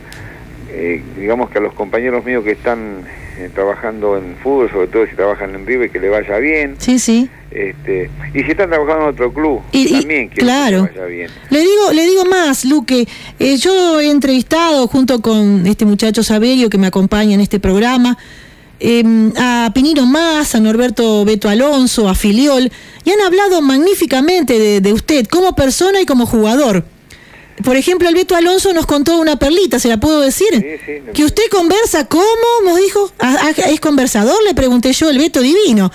[0.70, 3.02] eh, digamos que a los compañeros míos que están
[3.38, 6.76] eh, trabajando en fútbol, sobre todo si trabajan en River, que le vaya bien.
[6.78, 7.28] Sí, sí.
[7.50, 10.86] Este, y si están trabajando en otro club, Y- y- también quiero claro.
[10.88, 11.30] que le vaya bien.
[11.50, 13.06] Le digo, le digo más, Luque.
[13.38, 18.18] eh, yo he entrevistado junto con este muchacho Saberio que me acompaña en este programa
[18.80, 22.70] eh, a Pinino Más, a Norberto Beto Alonso, a Filiol,
[23.04, 26.84] y han hablado magníficamente de, de usted como persona y como jugador.
[27.62, 30.48] Por ejemplo, el Beto Alonso nos contó una perlita, ¿se la puedo decir?
[30.50, 32.24] Sí, sí, lo que usted conversa, ¿cómo?
[32.64, 34.42] Nos dijo, "Ah, ah, ¿es conversador?
[34.44, 35.92] Le pregunté yo, el Beto Divino.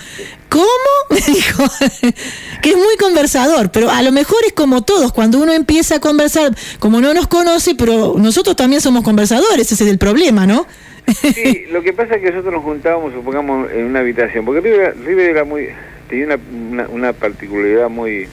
[0.48, 0.64] ¿Cómo?
[1.10, 1.62] Me dijo,
[2.62, 6.00] que es muy conversador, pero a lo mejor es como todos, cuando uno empieza a
[6.00, 10.66] conversar, como no nos conoce, pero nosotros también somos conversadores, ese es el problema, ¿no?
[11.06, 14.94] Sí, lo que pasa es que nosotros nos juntábamos, supongamos, en una habitación, porque River,
[15.04, 15.68] River era muy,
[16.08, 18.26] tenía una, una, una particularidad muy,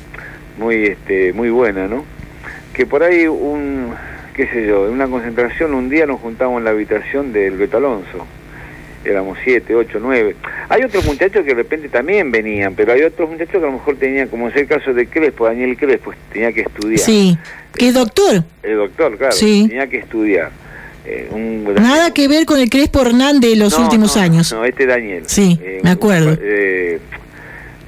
[0.57, 2.05] muy, este, muy buena, ¿no?
[2.73, 3.93] Que por ahí un,
[4.35, 7.77] qué sé yo, en una concentración un día nos juntamos en la habitación del Beto
[7.77, 8.25] Alonso.
[9.05, 10.35] Éramos siete, ocho, nueve.
[10.67, 13.71] Hay otros muchachos que de repente también venían, pero hay otros muchachos que a lo
[13.71, 16.99] mejor tenían, como es el caso de Crespo, Daniel Crespo, tenía que estudiar.
[16.99, 17.37] Sí,
[17.73, 18.43] que es doctor.
[18.63, 19.65] El doctor, claro, Sí.
[19.69, 20.51] tenía que estudiar.
[21.09, 24.51] Eh, un- Nada que ver con el Crespo Hernández de los no, últimos no, años.
[24.51, 25.23] No, este Daniel.
[25.27, 26.37] Sí, me un- acuerdo.
[26.41, 26.99] eh,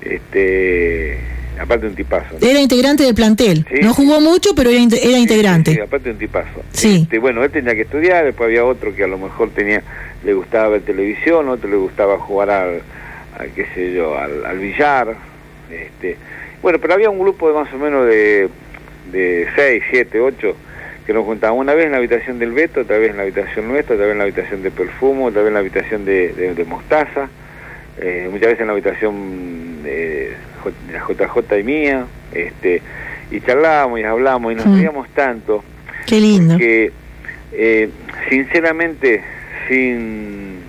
[0.01, 1.17] este,
[1.60, 2.38] aparte un tipazo.
[2.41, 3.65] Era integrante del plantel.
[3.69, 5.71] Sí, no jugó mucho, pero era, era Sí, integrante.
[5.71, 6.62] Sí, sí, aparte un tipazo.
[6.71, 7.01] Sí.
[7.03, 9.84] Este, bueno, él tenía que estudiar, después había otro que a lo mejor tenía,
[10.23, 12.82] le gustaba ver televisión, otro le gustaba jugar al,
[13.38, 15.15] al, qué sé yo, al, al billar.
[15.71, 16.15] Este,
[16.62, 18.49] bueno, pero había un grupo de más o menos de,
[19.12, 20.55] de 6, 7, 8
[21.10, 23.67] que nos juntábamos una vez en la habitación del Beto, otra vez en la habitación
[23.67, 26.54] nuestra, otra vez en la habitación de Perfumo, otra vez en la habitación de, de-
[26.54, 27.30] de Mostaza,
[28.00, 30.36] eh, muchas veces en la habitación de,
[30.86, 32.84] de la JJ y mía, este,
[33.32, 34.76] y charlábamos y hablábamos y nos Mm.
[34.76, 35.63] reíamos tanto
[36.06, 36.60] Qué lindo.
[36.60, 36.91] que
[37.54, 37.89] eh,
[38.30, 39.24] sinceramente
[39.67, 40.60] sin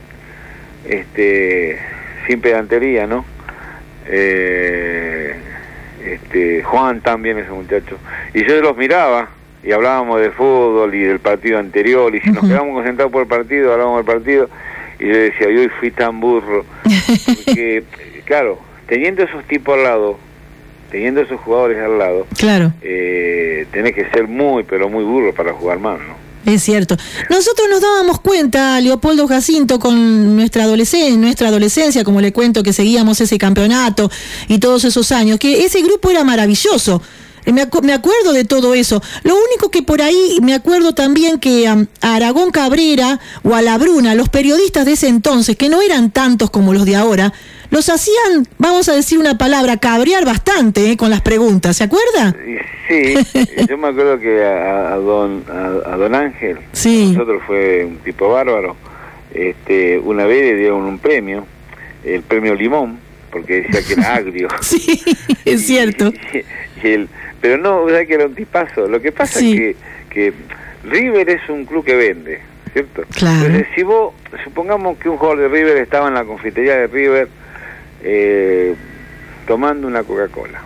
[0.88, 1.78] este
[2.26, 3.26] sin pedantería no
[4.06, 5.34] Eh,
[6.02, 7.98] este Juan también ese muchacho
[8.32, 9.28] y yo los miraba
[9.62, 13.28] y hablábamos de fútbol y del partido anterior y si nos quedamos concentrados por el
[13.28, 14.48] partido hablábamos del partido
[14.98, 16.64] y yo decía yo hoy fui tan burro
[17.26, 17.84] porque
[18.24, 20.18] claro teniendo esos tipos al lado
[20.90, 22.72] teniendo esos jugadores al lado Claro.
[22.82, 26.30] eh, tenés que ser muy, pero muy burro para jugar mal, ¿no?
[26.50, 26.96] Es cierto.
[27.28, 32.72] Nosotros nos dábamos cuenta, Leopoldo Jacinto, con nuestra adolescencia, nuestra adolescencia, como le cuento, que
[32.72, 34.10] seguíamos ese campeonato
[34.48, 37.02] y todos esos años, que ese grupo era maravilloso.
[37.46, 39.02] Eh, Me, acu- me acuerdo de todo eso.
[39.22, 43.78] Lo único que por ahí me acuerdo también que a Aragón Cabrera o a La
[43.78, 47.32] Bruna, los periodistas de ese entonces, que no eran tantos como los de ahora,
[47.70, 51.76] los hacían, vamos a decir una palabra, cabrear bastante eh, con las preguntas.
[51.76, 52.34] ¿Se acuerda?
[52.44, 53.14] Y sí,
[53.68, 57.12] yo me acuerdo que a, a don a, a don Ángel, Sí.
[57.12, 58.76] nosotros fue un tipo bárbaro,
[59.32, 61.46] este, una vez le dieron un premio,
[62.04, 62.98] el premio Limón,
[63.30, 64.48] porque decía que era agrio.
[64.60, 65.00] Sí,
[65.44, 66.12] es cierto.
[66.82, 67.08] Y, y él-
[67.40, 68.86] pero no, verdad que era un tipazo.
[68.88, 69.52] Lo que pasa Sí.
[69.52, 69.76] es que,
[70.10, 70.32] que
[70.88, 72.40] River es un club que vende,
[72.72, 73.02] ¿cierto?
[73.14, 73.46] Claro.
[73.46, 74.12] Entonces, si vos,
[74.44, 77.28] supongamos que un jugador de River estaba en la confitería de River
[78.02, 78.74] eh,
[79.46, 80.60] tomando una Coca-Cola.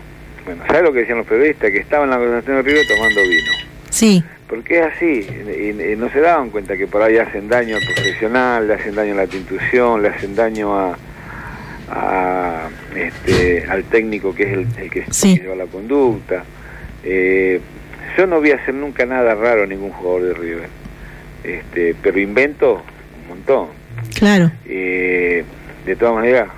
[0.44, 1.70] Bueno, ¿sabes lo que decían los periodistas?
[1.70, 3.52] Que estaba en la conversación de River tomando vino.
[3.90, 4.24] Sí.
[4.48, 5.26] Porque es así,
[5.58, 8.94] y, y no se daban cuenta que por ahí hacen daño al profesional, le hacen
[8.94, 10.98] daño a la institución, le hacen daño a,
[11.94, 15.38] a, este, al técnico que es el, el que Sí.
[15.38, 16.44] lleva la conducta.
[17.04, 17.60] Eh,
[18.18, 20.68] yo no voy a hacer nunca nada raro a ningún jugador de River,
[21.44, 22.82] este, pero invento
[23.22, 23.68] un montón.
[24.18, 24.50] Claro.
[24.66, 25.44] Eh,
[25.86, 26.48] de todas maneras,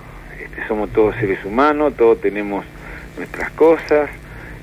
[0.42, 2.64] este, somos todos seres humanos, todos tenemos
[3.18, 4.08] nuestras cosas,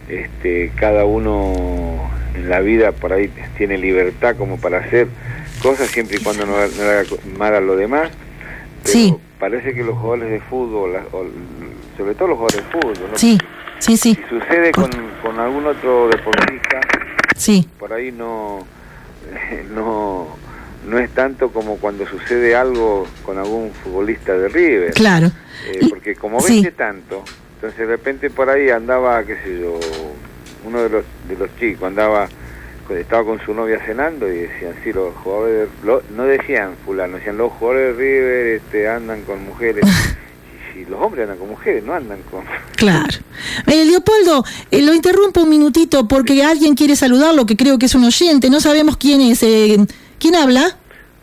[0.09, 5.07] este, cada uno en la vida por ahí tiene libertad como para hacer
[5.61, 7.03] cosas siempre y cuando no, no haga
[7.37, 8.09] mal a lo demás.
[8.83, 9.15] Pero Sí.
[9.43, 11.25] Parece que los jugadores de fútbol, o-
[11.97, 13.17] sobre todo los jugadores de fútbol, ¿no?
[13.17, 13.37] Sí,
[13.79, 14.89] sí, sí, si sucede con,
[15.21, 16.79] con algún otro deportista,
[17.35, 17.67] sí.
[17.77, 18.65] por ahí no,
[19.75, 20.27] no,
[20.87, 24.93] no es tanto como cuando sucede algo con algún futbolista de River.
[24.93, 25.27] Claro.
[25.67, 26.55] Eh, porque como sí.
[26.61, 27.21] vende tanto,
[27.55, 29.77] entonces de repente por ahí andaba, qué sé yo,
[30.63, 32.29] uno de los, de los chicos andaba,
[32.89, 37.17] estaba con su novia cenando y decían, sí, los jugadores, de- lo- no decían fulano,
[37.17, 39.85] decían los jugadores de River este, andan con mujeres.
[40.75, 42.43] y los hombres andan con mujeres, no andan con...
[42.75, 43.17] Claro.
[43.67, 47.95] Eh, Leopoldo, eh, lo interrumpo un minutito porque alguien quiere saludarlo, que creo que es
[47.95, 48.49] un oyente.
[48.49, 49.41] No sabemos quién es.
[49.43, 49.77] eh,
[50.19, 50.75] ¿Quién habla?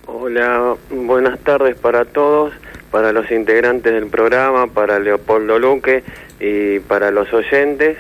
[0.07, 2.53] Hola, buenas tardes para todos,
[2.90, 6.03] para los integrantes del programa, para Leopoldo Luque
[6.40, 7.99] y para los oyentes.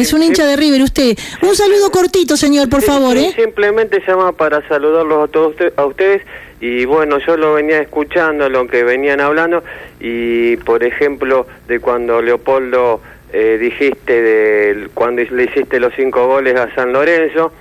[0.00, 1.16] Es un hincha de River, usted.
[1.42, 3.32] Un saludo cortito, señor, por favor, ¿eh?
[3.34, 6.22] Simplemente llama para saludarlos a todos a ustedes
[6.60, 9.62] y bueno, yo lo venía escuchando, lo que venían hablando
[10.00, 13.00] y por ejemplo de cuando Leopoldo
[13.32, 17.52] eh, dijiste de cuando le hiciste los cinco goles a San Lorenzo,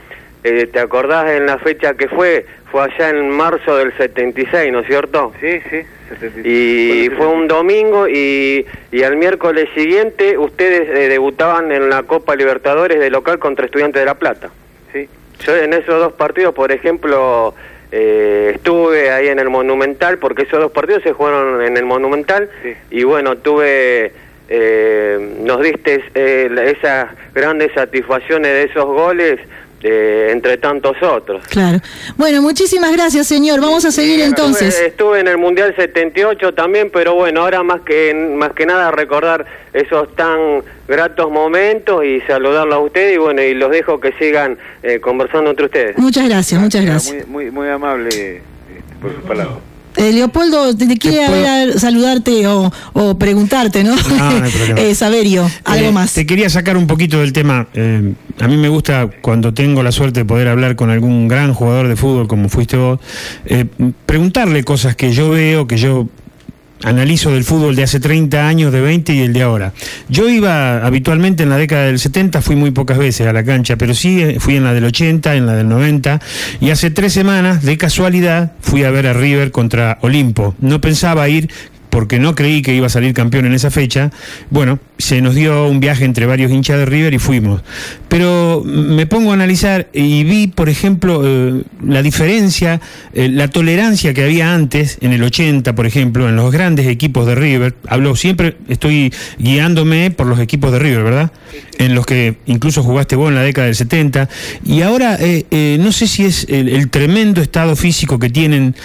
[0.46, 2.46] eh, ¿te acordás en la fecha que fue?
[2.72, 5.34] Fue allá en marzo del 76, ¿no es cierto?
[5.42, 5.82] Sí, sí.
[6.10, 6.48] 75.
[6.48, 12.36] Y fue un domingo y, y al miércoles siguiente ustedes eh, debutaban en la Copa
[12.36, 14.50] Libertadores de local contra Estudiantes de La Plata.
[14.94, 15.10] Sí,
[15.44, 17.56] Yo en esos dos partidos, por ejemplo,
[17.92, 22.50] eh, estuve ahí en el Monumental, porque esos dos partidos se jugaron en el Monumental,
[22.62, 22.74] Sí.
[22.92, 24.12] y bueno, tuve,
[24.48, 29.40] eh, nos diste eh, esas grandes satisfacciones de esos goles,
[29.82, 31.46] eh, entre tantos otros.
[31.48, 31.80] Claro.
[32.18, 33.62] Bueno, muchísimas gracias, señor.
[33.62, 34.74] Vamos a seguir entonces.
[34.74, 38.92] Estuve, estuve en el Mundial 78 también, pero bueno, ahora más que más que nada
[38.92, 44.14] recordar esos tan gratos momentos y saludarlos a ustedes y bueno, y los dejo que
[44.14, 45.98] sigan eh, conversando entre ustedes.
[45.98, 47.28] Muchas gracias, muchas gracias.
[47.28, 49.75] Muy, muy, muy amable este, por sus palabras.
[49.98, 53.96] Eh, Leopoldo, te quiere ¿Te puedo- hablar, saludarte o, o preguntarte, ¿no?
[53.96, 56.14] No, no hay eh, Saberio, algo Eh, más.
[56.14, 57.68] Te quería sacar un poquito del tema.
[57.74, 61.54] Eh, a mí me gusta cuando tengo la suerte de poder hablar con algún gran
[61.54, 63.00] jugador de fútbol como fuiste vos,
[63.46, 63.66] eh,
[64.06, 66.08] preguntarle cosas que yo veo, que yo
[66.84, 69.74] analizo del fútbol de hace 30 años, de 20 y el de ahora.
[70.10, 73.76] Yo iba habitualmente en la década del 70, fui muy pocas veces a la cancha,
[73.78, 76.22] pero sí eh, fui en la del 80, en la del 90,
[76.62, 80.56] y hace tres semanas, de casualidad, fui a ver a River contra Olimpo.
[80.60, 81.50] No pensaba ir,
[81.96, 84.12] porque no creí que iba a salir campeón en esa fecha,
[84.50, 87.62] bueno, se nos dio un viaje entre varios hinchas de River y fuimos.
[88.10, 92.82] Pero me pongo a analizar y vi, por ejemplo, eh, la diferencia,
[93.14, 97.26] eh, la tolerancia que había antes, en el 80, por ejemplo, en los grandes equipos
[97.28, 97.76] de River.
[97.88, 101.32] Hablo siempre, estoy guiándome por los equipos de River, ¿verdad?
[101.78, 104.28] En los que incluso jugaste vos en la década del 70.
[104.66, 108.76] Y ahora, eh, no sé si es el, el tremendo estado físico que tienen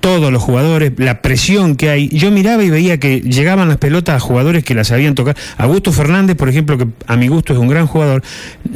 [0.00, 2.08] todos los jugadores, la presión que hay.
[2.08, 5.38] Yo miraba y veía que llegaban las pelotas a jugadores que las habían tocado.
[5.58, 8.22] Augusto Fernández, por ejemplo, que a mi gusto es un gran jugador,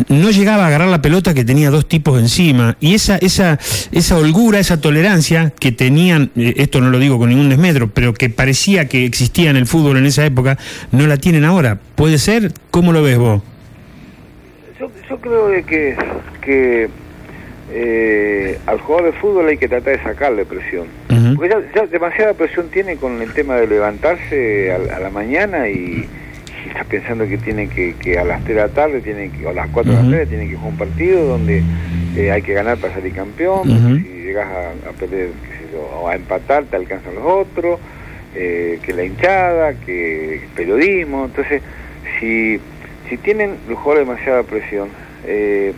[0.08, 2.76] no llegaba a agarrar la pelota que tenía dos tipos encima.
[2.80, 3.58] Y esa, esa,
[3.92, 8.14] esa holgura, esa tolerancia que tenían, eh, esto no lo digo con ningún desmedro, pero
[8.14, 10.58] que parecía que existía en el fútbol en esa época,
[10.92, 11.78] no la tienen ahora.
[11.96, 12.52] ¿Puede ser?
[12.70, 13.42] ¿Cómo lo ves vos?
[14.78, 15.96] Yo, yo creo de que,
[16.40, 16.88] que
[17.72, 20.86] eh, al jugador de fútbol hay que tratar de sacarle presión.
[21.36, 26.06] Porque ya, demasiada presión tiene con el tema de levantarse a, la mañana y,
[26.68, 29.52] está pensando que tiene que, a las 3 de la tarde, tiene que, o a
[29.52, 31.62] las 4 de la tarde, tiene que jugar un partido donde
[32.16, 33.64] eh, hay que ganar para salir campeón.
[33.64, 34.48] Si llegas
[34.86, 35.30] a, perder,
[36.00, 37.80] o a empatar, te alcanzan los otros.
[38.34, 41.24] Eh, que la hinchada, que periodismo.
[41.24, 41.62] Entonces,
[42.18, 42.60] si,
[43.08, 44.88] si tienen los jugadores demasiada presión,
[45.26, 45.72] eh,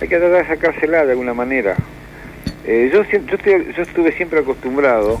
[0.00, 1.76] hay que tratar de sacársela de alguna manera.
[2.64, 5.20] Eh, yo, yo, estuve siempre acostumbrado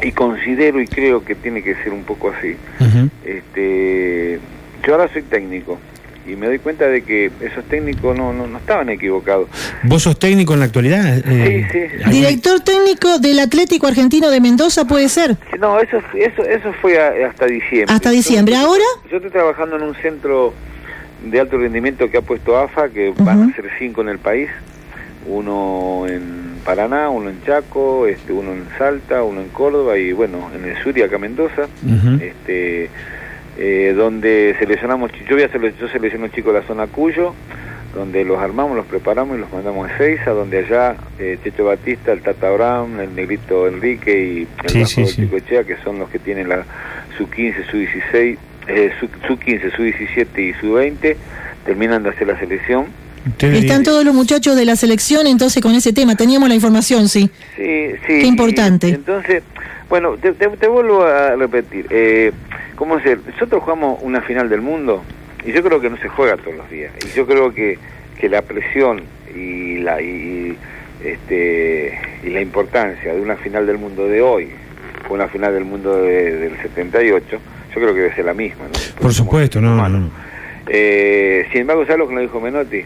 [0.00, 2.56] y considero y creo que tiene que ser un poco así.
[3.24, 4.40] este,
[4.84, 5.78] yo ahora soy técnico
[6.26, 9.48] y me doy cuenta de que esos técnicos no, no, estaban equivocados.
[9.82, 11.18] ¿Vos sos técnico en la actualidad?
[11.18, 12.10] Eh, sí, sí.
[12.10, 15.36] ¿Director técnico del Atlético Argentino de Mendoza puede ser?
[15.58, 17.94] No, eso, eso, eso fue hasta diciembre.
[17.94, 18.56] ¿Hasta diciembre?
[18.56, 18.84] ¿Ahora?
[19.10, 20.54] Yo estoy trabajando en un centro
[21.24, 24.48] de alto rendimiento que ha puesto AFA, que van a ser cinco en el país,
[25.26, 30.50] uno en Paraná, uno en Chaco, este, uno en Salta, uno en Córdoba y bueno,
[30.54, 31.68] en el sur y acá Mendoza,
[32.20, 32.88] este,
[33.58, 37.34] eh, donde seleccionamos, yo, voy a yo selecciono chicos de la zona Cuyo,
[37.94, 42.12] donde los armamos, los preparamos y los mandamos a Seiza, donde allá eh, Checho Batista,
[42.12, 46.18] el Tata Brown, el Negrito Enrique y el sí, Chico Echea, que son los que
[46.18, 46.64] tienen la
[47.18, 51.16] su 15, su 16 eh, su, 15, su 17 y su 20
[51.64, 52.86] terminan de hacer la selección.
[53.38, 57.30] Están todos los muchachos de la selección entonces con ese tema, teníamos la información, sí.
[57.56, 58.20] Sí, sí.
[58.20, 58.88] Qué importante.
[58.88, 59.44] entonces,
[59.88, 62.32] bueno, te, vuelvo a repetir, eh,
[62.76, 63.04] ¿cómo es?
[63.26, 65.04] Nosotros jugamos una final del mundo
[65.44, 66.92] y yo creo que no se juega todos los días.
[67.04, 67.78] Y yo creo que,
[68.18, 69.02] que la presión
[69.34, 70.56] y la, y,
[71.04, 74.50] este, y la importancia de una final del mundo de hoy,
[75.10, 77.38] una final del mundo del 78,
[77.74, 78.64] yo creo que debe ser la misma.
[78.64, 79.00] ¿no?
[79.00, 80.10] Por supuesto, no, no.
[80.68, 82.82] Eh, sin embargo, ¿sabes lo que nos dijo Menotti?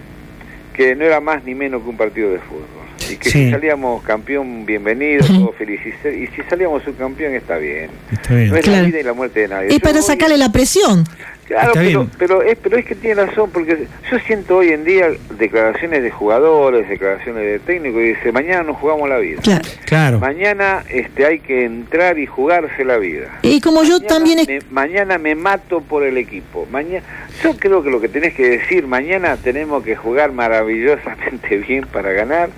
[0.75, 2.86] Que no era más ni menos que un partido de fútbol.
[3.11, 5.95] Y que si salíamos campeón, bienvenido, todos felices.
[6.05, 7.91] Y si salíamos subcampeón, está bien.
[8.13, 8.51] Está bien.
[8.51, 9.69] No es la vida y la muerte de nadie.
[9.71, 11.05] Es para sacarle la presión.
[11.47, 15.11] Claro, pero, pero, es, pero es que tiene razón, porque yo siento hoy en día
[15.39, 19.41] declaraciones de jugadores, declaraciones de técnicos, y dice, mañana nos jugamos la vida.
[19.85, 20.19] Claro.
[20.19, 23.39] Mañana este, hay que entrar y jugarse la vida.
[23.43, 24.41] Y como yo también...
[24.71, 26.67] mañana me mato por el equipo.
[26.73, 27.05] Mañana,
[27.45, 32.11] yo creo que lo que tenés que decir, mañana tenemos que jugar maravillosamente bien para
[32.11, 32.51] ganar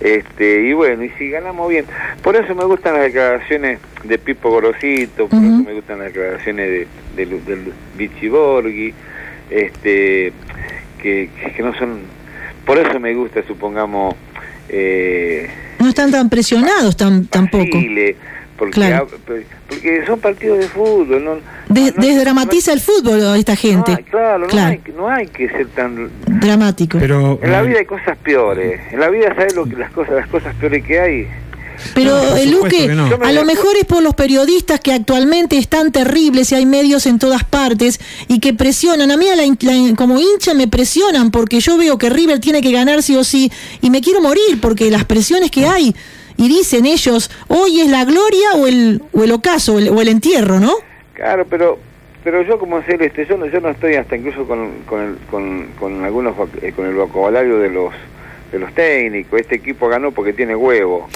[0.00, 1.84] este, y bueno, y si ganamos bien.
[2.22, 6.68] Por eso me gustan las declaraciones de Pipo Gorosito, por eso me gustan las declaraciones
[6.68, 8.94] de, de, del Vichy Borghi,
[9.50, 10.32] este,
[11.02, 12.00] que, que no son...
[12.64, 14.14] Por eso me gusta, supongamos...
[14.68, 17.78] Eh, no están tan presionados tan, tampoco.
[18.58, 19.04] Porque,
[19.68, 21.24] porque son partidos de fútbol.
[21.24, 21.36] No,
[21.68, 24.04] desdramatiza el fútbol a esta gente.
[24.10, 24.46] claro,
[24.96, 26.98] No, hay, que ser tan dramático.
[26.98, 28.80] Pero, en la vida hay cosas peores.
[28.92, 31.28] En la vida sabes lo que las cosas las cosas peores que hay.
[31.94, 36.54] Pero, el Luque, a lo mejor es por los periodistas que actualmente están terribles y
[36.54, 39.10] hay medios en todas partes y que presionan.
[39.10, 39.26] A mí,
[39.96, 43.50] como hincha, me presionan porque yo veo que River tiene que ganar sí o sí
[43.82, 45.94] y me quiero morir porque las presiones que hay
[46.36, 50.60] y dicen ellos, hoy es la gloria o el, o el ocaso o el, entierro,
[50.60, 50.72] ¿no?
[51.14, 51.78] Claro, pero
[52.22, 55.66] pero yo como celeste, yo no, yo no estoy hasta incluso con, con, el, con,
[55.78, 57.92] con algunos eh, con el vocabulario de los
[58.50, 61.08] de los técnicos, este equipo ganó porque tiene huevo.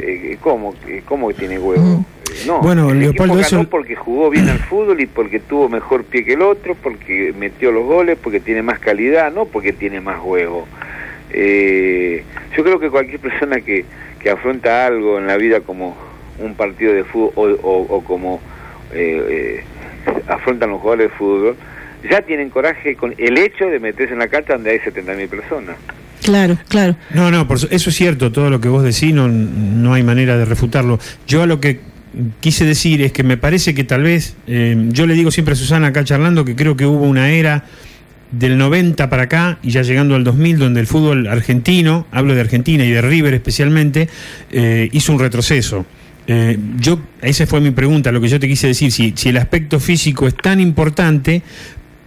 [0.00, 0.74] Eh, ¿Cómo?
[1.06, 2.04] ¿Cómo que tiene huevo?
[2.30, 5.68] Eh, no, bueno, el Leopoldo equipo ganó porque jugó bien al fútbol y porque tuvo
[5.68, 9.72] mejor pie que el otro, porque metió los goles, porque tiene más calidad, no porque
[9.72, 10.66] tiene más huevo.
[11.30, 12.22] Eh,
[12.56, 13.84] yo creo que cualquier persona que,
[14.24, 15.94] que afronta algo en la vida como
[16.38, 18.40] un partido de fútbol o, como
[18.92, 19.64] eh, eh,
[20.26, 21.56] afrontan los jugadores de fútbol,
[22.10, 25.76] ya tienen coraje con el hecho de meterse en la cancha donde hay 70.000 personas.
[26.22, 26.96] Claro, claro.
[27.12, 30.38] No, no, por, eso es cierto, todo lo que vos decís, no, no hay manera
[30.38, 30.98] de refutarlo.
[31.26, 31.80] Yo a lo que
[32.40, 35.56] quise decir es que me parece que tal vez, eh, yo le digo siempre a
[35.56, 37.64] Susana acá charlando que creo que hubo una era
[38.38, 42.40] del 90 para acá y ya llegando al 2000 donde el fútbol argentino, hablo de
[42.40, 44.08] Argentina y de River especialmente,
[44.50, 45.86] eh, hizo un retroceso.
[46.26, 49.36] Eh, yo, esa fue mi pregunta, lo que yo te quise decir, si, si el
[49.36, 51.42] aspecto físico es tan importante,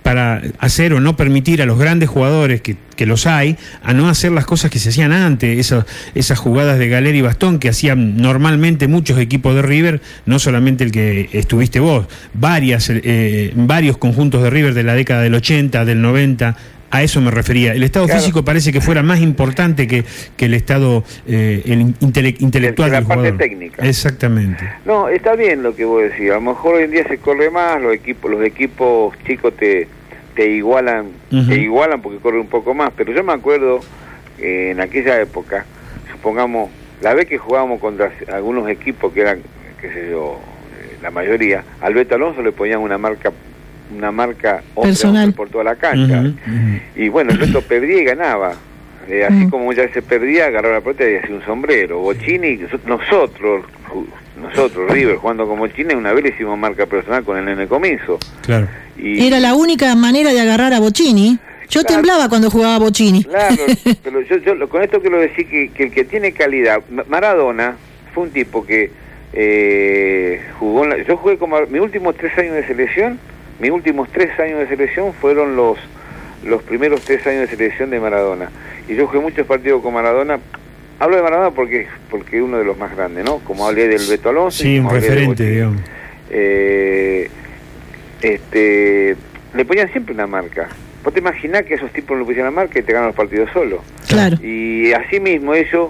[0.07, 4.07] para hacer o no permitir a los grandes jugadores, que, que los hay, a no
[4.07, 5.85] hacer las cosas que se hacían antes, esas,
[6.15, 10.85] esas jugadas de galera y bastón que hacían normalmente muchos equipos de River, no solamente
[10.85, 15.83] el que estuviste vos, varias, eh, varios conjuntos de River de la década del 80,
[15.83, 16.55] del 90,
[16.89, 17.73] a eso me refería.
[17.73, 22.91] El estado físico parece que fuera más importante que, que el estado eh, el intelectual.
[22.91, 23.85] la parte técnica.
[23.85, 24.63] Exactamente.
[24.85, 26.31] No, está bien lo que vos decís.
[26.31, 29.87] A lo mejor hoy en día se corre más, los equipos, los equipos chicos te,
[30.35, 32.91] te igualan, te igualan porque corre un poco más.
[32.95, 33.81] Pero yo me acuerdo
[34.39, 35.65] eh, en aquella época,
[36.11, 36.69] supongamos,
[37.01, 39.41] la vez que jugábamos contra algunos equipos que eran,
[39.81, 40.39] qué sé yo,
[40.79, 43.31] eh, la mayoría, al Beto Alonso le ponían una marca
[43.95, 46.23] una marca personal por toda la cancha.
[46.95, 48.53] Y bueno, el Beto perdía y ganaba.
[49.09, 51.99] Eh, así como ya se perdía, agarraba la pelota y hacía un sombrero.
[51.99, 53.63] Bochini, nosotros,
[54.41, 58.19] nosotros, River, jugando como Bochini, una vez le hicimos marca personal con el nene comienzo.
[58.41, 58.67] Claro.
[58.97, 61.39] Era la única manera de agarrar a Bochini.
[61.69, 63.23] Yo temblaba cuando jugaba Bochini.
[63.23, 63.55] Claro,
[64.03, 67.77] pero yo, con esto quiero decir que, que, el que tiene calidad, Maradona
[68.13, 68.89] fue un tipo que
[69.33, 73.19] eh, jugó, en la, yo jugué como mis últimos tres años de selección,
[73.59, 75.77] mis últimos tres años de selección fueron los
[76.43, 78.49] los primeros tres años de selección de Maradona.
[78.87, 80.39] Y yo jugué muchos partidos con Maradona.
[80.99, 83.39] Hablo de Maradona porque porque uno de los más grandes, ¿no?
[83.39, 84.63] Como hablé del Beto Alonso.
[84.63, 85.81] Sí, un referente, digamos.
[86.29, 87.29] Eh,
[88.21, 89.15] este,
[89.53, 90.69] le ponían siempre una marca.
[91.03, 93.15] Vos te imaginás que esos tipos no le pusieran la marca y te ganan los
[93.15, 93.83] partidos solo.
[94.07, 94.37] Claro.
[94.41, 95.89] Y así mismo ellos,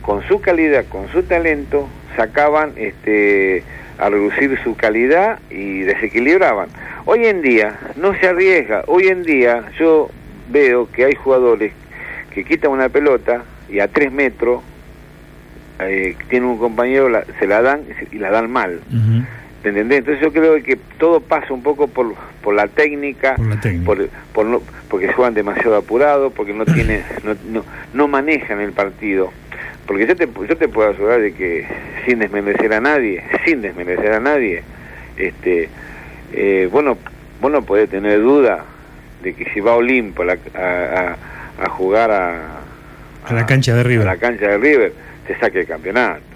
[0.00, 3.62] con su calidad, con su talento, sacaban este
[3.98, 6.68] a reducir su calidad y desequilibraban.
[7.04, 10.10] Hoy en día no se arriesga, hoy en día yo
[10.50, 11.72] veo que hay jugadores
[12.32, 14.62] que quitan una pelota y a tres metros
[15.80, 18.80] eh, tiene un compañero, se la dan y la dan mal.
[19.64, 19.98] entendés?
[19.98, 23.36] Entonces yo creo que todo pasa un poco por, por la técnica,
[23.84, 28.72] por, por, no, porque juegan demasiado apurado, porque no, tiene, no, no, no manejan el
[28.72, 29.32] partido.
[29.86, 31.66] Porque yo te, yo te puedo asegurar de que
[32.06, 34.62] sin desmerecer a nadie, sin desmerecer a nadie,
[35.16, 35.68] este,
[36.32, 36.96] eh, bueno,
[37.40, 38.64] vos no podés tener duda
[39.22, 41.16] de que si va Olimpo a, a,
[41.64, 42.62] a jugar a,
[43.24, 44.92] a, la cancha de River, a la cancha de River,
[45.26, 46.31] te saque el campeonato.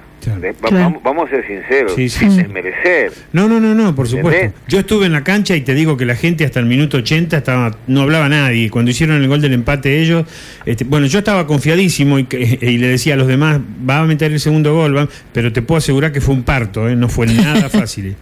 [1.03, 3.13] Vamos, a ser sinceros, sin desmerecer.
[3.33, 4.59] No, no, no, no, por supuesto.
[4.69, 7.37] Yo estuve en la cancha y te digo que la gente hasta el minuto 80
[7.37, 8.71] estaba, no hablaba nadie.
[8.71, 10.27] Cuando hicieron el gol del empate ellos,
[10.65, 14.41] este, bueno, yo estaba confiadísimo y, le decía a los demás, va a meter el
[14.41, 16.97] segundo gol, pero te puedo asegurar que fue un parto, ¿eh?
[16.97, 18.17] no fue nada fácil.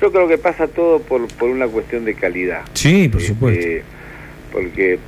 [0.00, 2.62] Yo creo que pasa todo por, por una cuestión de calidad.
[2.72, 3.86] Sí, por este, supuesto.
[4.50, 4.98] porque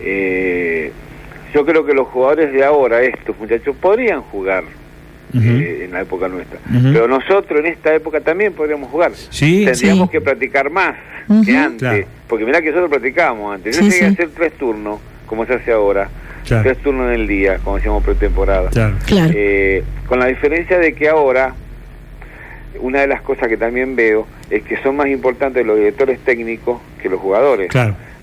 [0.00, 0.92] eh,
[1.54, 4.64] yo creo que los jugadores de ahora, estos muchachos, podrían jugar
[5.42, 6.58] eh, en la época nuestra.
[6.70, 9.12] Pero nosotros en esta época también podríamos jugar.
[9.38, 10.96] Tendríamos que practicar más
[11.44, 12.06] que antes.
[12.28, 13.76] Porque mirá que nosotros practicábamos antes.
[13.76, 16.08] Yo llegué a hacer tres turnos, como se hace ahora.
[16.44, 18.70] Tres turnos en el día, como decíamos pretemporada.
[19.10, 21.54] Eh, con la diferencia de que ahora,
[22.80, 26.80] una de las cosas que también veo es que son más importantes los directores técnicos
[27.02, 27.70] que los jugadores.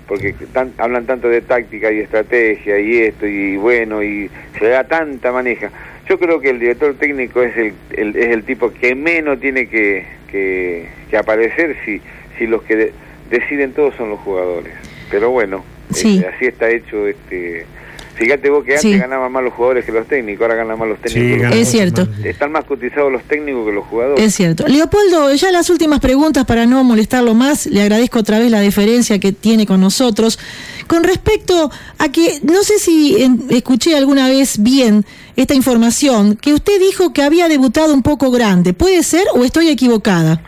[0.06, 0.34] porque
[0.78, 5.70] hablan tanto de táctica y estrategia y esto y bueno y se da tanta maneja
[6.08, 10.06] yo creo que el director técnico es el, es el tipo que menos tiene que,
[10.30, 12.00] que, aparecer si,
[12.36, 12.92] si los que
[13.30, 14.72] deciden todos son los jugadores.
[15.10, 17.66] Pero bueno, este, así está hecho este
[18.14, 21.00] Fíjate vos que antes ganaban más los jugadores que los técnicos, ahora ganan más los
[21.00, 21.52] técnicos.
[21.52, 22.06] es cierto.
[22.22, 24.24] Están más cotizados los técnicos que los jugadores.
[24.24, 24.66] Es cierto.
[24.68, 29.18] Leopoldo, ya las últimas preguntas para no molestarlo más, le agradezco otra vez la deferencia
[29.18, 30.38] que tiene con nosotros.
[30.86, 33.16] Con respecto a que, no sé si
[33.50, 35.04] escuché alguna vez bien
[35.34, 38.74] esta información, que usted dijo que había debutado un poco grande.
[38.74, 40.40] ¿Puede ser o estoy equivocada?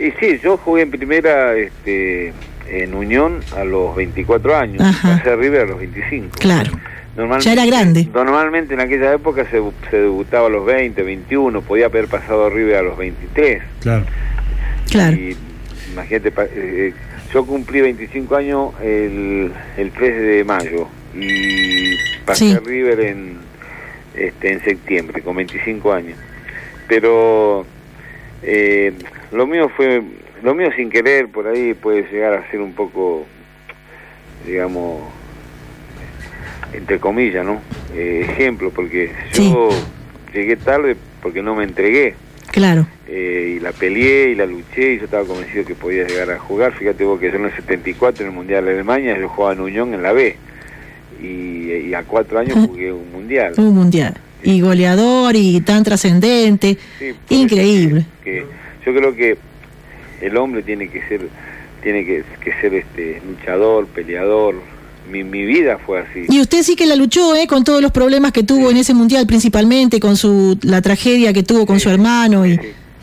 [0.00, 2.32] Y sí, yo jugué en primera este,
[2.68, 6.30] en Unión a los 24 años, pasé a River a los 25.
[6.40, 6.72] Claro
[7.40, 8.08] ya era grande.
[8.12, 12.78] Normalmente en aquella época se, se, debutaba a los 20, 21, podía haber pasado arriba
[12.78, 13.62] a los 23.
[13.80, 14.04] Claro.
[14.90, 15.16] claro.
[15.16, 15.36] Y
[15.92, 16.94] imagínate, eh,
[17.32, 23.38] yo cumplí 25 años el, el 3 de mayo y pasé a River en,
[24.16, 26.18] este, en septiembre, con 25 años.
[26.88, 27.66] Pero
[28.42, 28.92] Eh,
[29.30, 30.02] lo mío fue,
[30.42, 33.24] lo mío sin querer, por ahí puede llegar a ser un poco,
[34.46, 35.00] digamos,
[36.72, 37.60] entre comillas, ¿no?
[37.94, 39.68] Eh, ejemplo, porque yo
[40.32, 42.14] llegué tarde porque no me entregué.
[42.50, 42.86] Claro.
[43.08, 46.38] Eh, y la peleé y la luché y yo estaba convencido que podía llegar a
[46.38, 46.72] jugar.
[46.72, 49.60] Fíjate vos que yo en el 74 en el Mundial de Alemania yo jugaba en
[49.60, 50.36] Unión en la B.
[51.22, 53.54] Y, a cuatro años jugué un Mundial.
[53.56, 54.14] Un Mundial.
[54.42, 56.76] Y goleador y tan trascendente.
[57.28, 58.06] Increíble.
[58.24, 58.44] Que,
[58.84, 59.36] yo creo que
[60.20, 61.28] el hombre tiene que ser
[61.82, 64.54] tiene que, que ser este luchador, peleador,
[65.10, 66.26] mi, mi vida fue así.
[66.28, 67.46] Y usted sí que la luchó, ¿eh?
[67.46, 71.42] Con todos los problemas que tuvo en ese mundial, principalmente con su la tragedia que
[71.42, 72.58] tuvo con su hermano y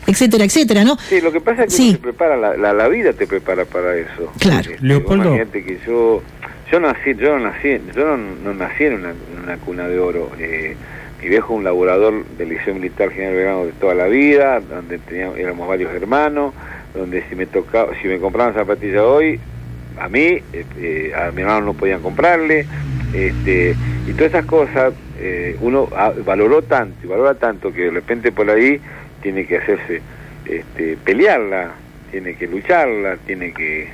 [0.06, 0.96] etcétera, etcétera, ¿no?
[1.08, 3.96] Sí, lo que pasa es que uno se prepara, la, la, vida te prepara para
[3.96, 4.32] eso.
[4.38, 4.70] Claro.
[4.70, 5.32] Este, Leopoldo.
[5.52, 6.22] que yo,
[6.70, 10.30] yo nací, yo no nací, yo no, nací en una, cuna de oro.
[10.38, 10.76] Eh,
[11.22, 15.38] mi viejo un laborador del Liceo Militar General Verano de toda la vida, donde teníamos,
[15.38, 16.54] éramos varios hermanos,
[16.94, 19.38] donde si me tocaba, si me compraban zapatillas hoy,
[20.00, 22.66] a mí, este, a mi hermano no podían comprarle,
[23.12, 23.76] este,
[24.06, 25.88] y todas esas cosas eh, uno
[26.24, 28.80] valoró tanto y valora tanto que de repente por ahí
[29.22, 30.00] tiene que hacerse,
[30.46, 31.72] este, pelearla,
[32.10, 33.88] tiene que lucharla, tiene que...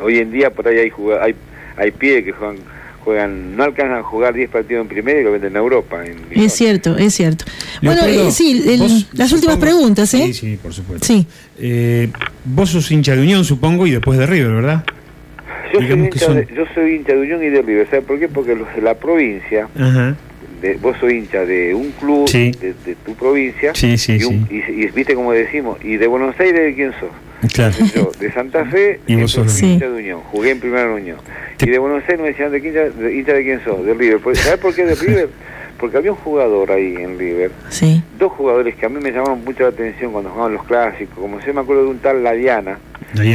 [0.00, 1.34] Hoy en día por ahí hay, hay,
[1.76, 2.58] hay pibes que juegan
[3.06, 6.02] juegan, no alcanzan a jugar 10 partidos en primera y lo venden en Europa.
[6.32, 7.44] es cierto, es cierto.
[7.80, 8.64] Bueno, eh, sí,
[9.12, 10.26] las últimas preguntas, ¿eh?
[10.26, 11.06] Sí, sí, por supuesto.
[11.06, 11.24] Sí.
[11.56, 12.10] Eh,
[12.44, 14.84] vos sos hincha de Unión, supongo, y después de River, ¿verdad?
[15.72, 18.28] Yo soy, hincha de, yo soy hincha de Unión y de River, ¿sabes por qué?
[18.28, 19.68] Porque los de la provincia,
[20.60, 24.18] De, vos sos hincha de un club de, tu provincia, sí, sí,
[24.50, 27.10] y, y, viste como decimos, y de Buenos Aires, ¿de quién sos?
[27.52, 27.76] Claro.
[27.94, 31.18] Yo, de Santa Fe, y vos sos hincha de Unión, jugué en Primera Unión.
[31.60, 33.84] Y de Buenos Aires me decían, ¿de, hincha, de, hincha de quién sos?
[33.84, 34.20] De River.
[34.36, 35.28] ¿Sabes por qué de River?
[35.78, 38.02] Porque había un jugador ahí en River, sí.
[38.18, 41.40] dos jugadores que a mí me llamaban mucho la atención cuando jugaban los clásicos, como
[41.40, 42.78] se me acuerdo de un tal Ladiana,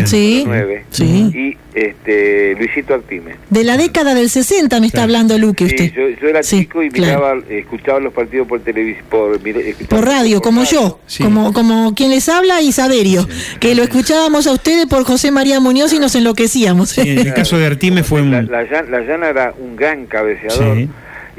[0.05, 0.45] Sí,
[0.89, 1.31] sí.
[1.33, 3.35] Y este, Luisito Artime.
[3.49, 5.91] De la década del 60 me está hablando Luque usted.
[5.93, 9.39] Sí, yo, era chico y miraba, escuchaba los partidos por televisión, por,
[9.87, 13.27] por radio, como yo, como como quien les habla y Saberio,
[13.59, 16.97] que lo escuchábamos a ustedes por José María Muñoz y nos enloquecíamos.
[16.97, 18.31] en el caso de Artime fue un...
[18.31, 20.87] La, la, Llana era un gran cabeceador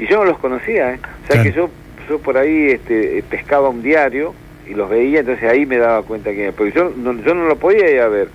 [0.03, 0.99] y yo no los conocía, ¿eh?
[1.23, 1.69] o sea que yo,
[2.09, 4.33] yo por ahí este, pescaba un diario
[4.67, 6.51] y los veía, entonces ahí me daba cuenta que...
[6.51, 8.27] Porque yo no, yo no lo podía ir a ver,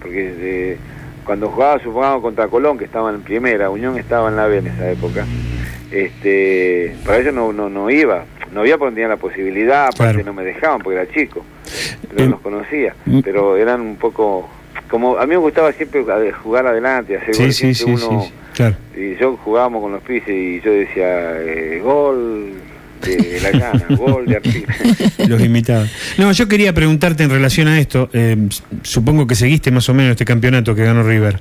[0.00, 0.76] porque eh,
[1.24, 4.68] cuando jugaba, supongamos, contra Colón, que estaba en primera, Unión estaba en la B en
[4.68, 5.26] esa época,
[5.90, 10.32] este, para eso no, no, no iba, no había porque tenía la posibilidad, aparte no
[10.32, 11.44] me dejaban porque era chico,
[12.08, 13.20] pero no los conocía, mm.
[13.20, 14.48] pero eran un poco...
[14.88, 18.26] Como a mí me gustaba siempre jugar adelante, hacer sí, sí, uno,
[18.96, 22.54] y yo jugábamos con los pises y yo decía eh, gol,
[23.00, 25.88] de la gana, gol de Los imitaban.
[26.18, 28.10] No, yo quería preguntarte en relación a esto.
[28.12, 28.36] Eh,
[28.82, 31.40] supongo que seguiste más o menos este campeonato que ganó River.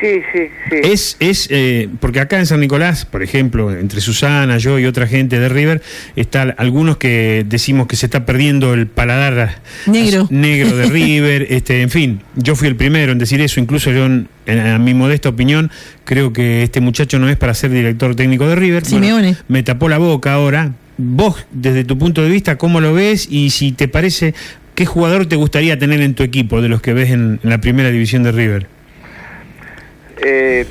[0.00, 0.40] Sí, sí,
[0.70, 0.76] sí.
[0.82, 5.06] Es, es eh, porque acá en San Nicolás, por ejemplo, entre Susana, yo y otra
[5.06, 5.82] gente de River,
[6.16, 11.46] están algunos que decimos que se está perdiendo el paladar negro, negro de River.
[11.50, 14.28] este, en fin, yo fui el primero en decir eso, incluso yo, en,
[14.82, 15.70] mi modesta opinión,
[16.04, 18.86] creo que este muchacho no es para ser director técnico de River.
[18.86, 19.36] Simeone.
[19.48, 20.72] me tapó la boca ahora.
[20.96, 23.26] Vos, desde tu punto de vista, ¿cómo lo ves?
[23.30, 24.34] Y si te parece,
[24.74, 27.90] ¿qué jugador te gustaría tener en tu equipo de los que ves en la primera
[27.90, 28.79] división de River?
[30.22, 30.66] Eh,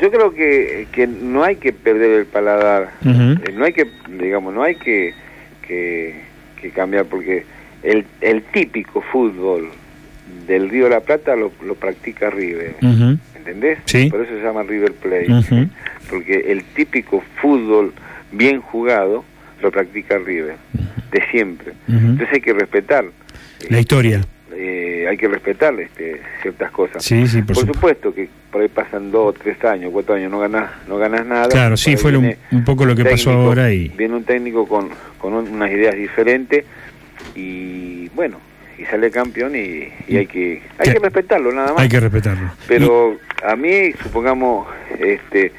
[0.00, 3.86] yo creo que, que no hay que perder el paladar, eh, no hay que,
[4.18, 5.14] digamos, no hay que,
[5.66, 6.24] que,
[6.74, 7.44] cambiar porque
[7.84, 9.70] el, el típico fútbol
[10.48, 12.74] del Río de la Plata lo, lo practica River,
[13.36, 13.78] ¿entendés?
[14.10, 15.68] Por eso se llama River Plate,
[16.10, 17.92] porque el típico fútbol
[18.32, 19.24] bien jugado
[19.62, 20.56] lo practica River,
[21.12, 21.72] de siempre.
[21.88, 23.04] Entonces hay que respetar.
[23.70, 24.22] La historia.
[24.58, 27.04] Eh, hay que respetar este, ciertas cosas.
[27.04, 30.70] Sí, sí, por, supuesto que por ahí pasan dos, tres años, cuatro años, no ganas,
[30.88, 31.48] no ganas nada.
[31.48, 33.70] Claro, sí, fue un, poco lo que pasó ahora.
[33.70, 34.88] y Viene un técnico con,
[35.18, 36.64] con unas ideas diferentes
[37.34, 38.38] y bueno,
[38.78, 41.82] y sale campeón y, y hay que hay que respetarlo nada más.
[41.82, 42.50] Hay que respetarlo.
[42.66, 44.68] Pero a mí, supongamos,
[45.00, 45.52] este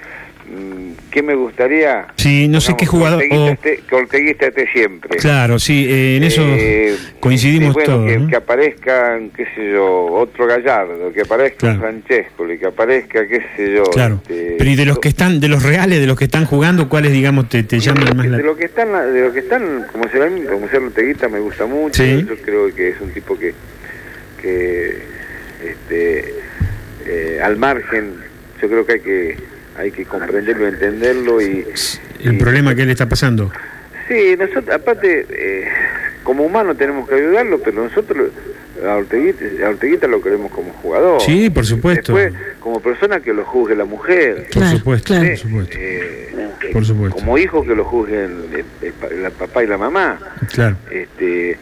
[1.12, 2.08] ¿Qué me gustaría?
[2.16, 3.22] Sí, no sé qué jugador.
[3.22, 5.18] Que Orteguista, esté, siempre.
[5.18, 8.06] Claro, sí, eh, en eso eh, coincidimos todos.
[8.08, 13.74] Que, que, aparezcan, qué sé yo, otro Gallardo, que aparezca Francesco, que aparezca, qué sé
[13.74, 13.84] yo.
[13.86, 14.20] Claro.
[14.22, 16.88] Este, Pero y de los que están, de los reales, de los que están jugando,
[16.88, 18.38] ¿cuáles, digamos, te, te llaman más la...
[18.38, 21.66] De los que están, de los que están, como se como ser Orteguista, me gusta
[21.66, 22.04] mucho.
[22.04, 23.54] Yo creo que es un tipo que,
[24.42, 24.98] que
[25.66, 26.34] este,
[27.06, 28.16] eh, al margen,
[28.62, 31.66] yo creo que hay que hay que comprenderlo, entenderlo y...
[32.24, 33.52] ¿El problema que le está pasando?
[34.08, 35.68] Sí, nosotros, aparte, eh,
[36.24, 38.32] como humano tenemos que ayudarlo, pero nosotros
[38.86, 41.22] a Orteguita, a Orteguita lo queremos como jugador.
[41.22, 42.16] Sí, por supuesto.
[42.16, 44.48] Después, como persona que lo juzgue la mujer.
[44.54, 45.30] Por supuesto, claro.
[45.30, 45.78] por supuesto.
[45.80, 46.30] Eh,
[46.74, 47.16] Por supuesto.
[47.18, 48.20] Como hijo que lo juzguen
[48.54, 50.20] el, el el papá y la mamá.
[50.54, 50.76] Claro.
[50.92, 51.58] Este,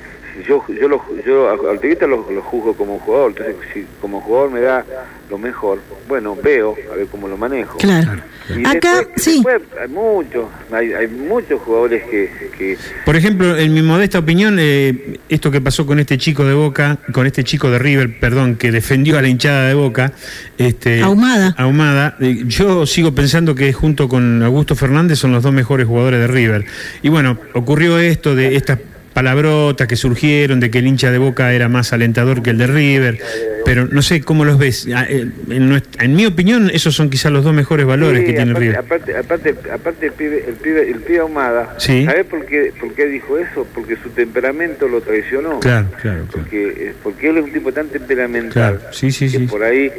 [0.47, 4.51] yo yo lo, yo a Orteguita lo, lo juzgo como jugador, entonces si como jugador
[4.51, 4.85] me da
[5.29, 7.77] lo mejor, bueno, veo a ver cómo lo manejo.
[7.79, 8.21] Claro.
[8.55, 9.33] Y Acá, después, sí.
[9.33, 14.57] después hay muchos, hay, hay muchos jugadores que, que Por ejemplo, en mi modesta opinión,
[14.59, 18.55] eh, esto que pasó con este chico de Boca, con este chico de River, perdón,
[18.55, 20.13] que defendió a la hinchada de Boca,
[20.59, 21.55] este, Ahumada.
[21.57, 26.19] Ahumada, eh, yo sigo pensando que junto con Augusto Fernández son los dos mejores jugadores
[26.19, 26.65] de River.
[27.01, 28.77] Y bueno, ocurrió esto de estas
[29.15, 32.67] palabrotas que surgieron de que el hincha de Boca era más alentador que el de
[32.67, 33.17] River,
[33.63, 34.87] pero no sé cómo los ves.
[34.93, 38.25] Ah, eh, En, nuestra- en mi opinión, esos son quizás los dos mejores valores Sí,
[38.27, 38.77] que tiene aparte, River.
[38.77, 42.03] aparte, aparte, aparte el pibe, el pibe, el pibe Ahumada, Sí.
[42.03, 43.65] ¿sabés por qué, por qué dijo eso?
[43.73, 45.61] Porque su temperamento lo traicionó.
[45.61, 46.27] Claro, claro, claro.
[46.33, 49.47] Porque, eh, porque él es un tipo tan temperamental Claro, sí, sí, que sí.
[49.47, 49.89] por ahí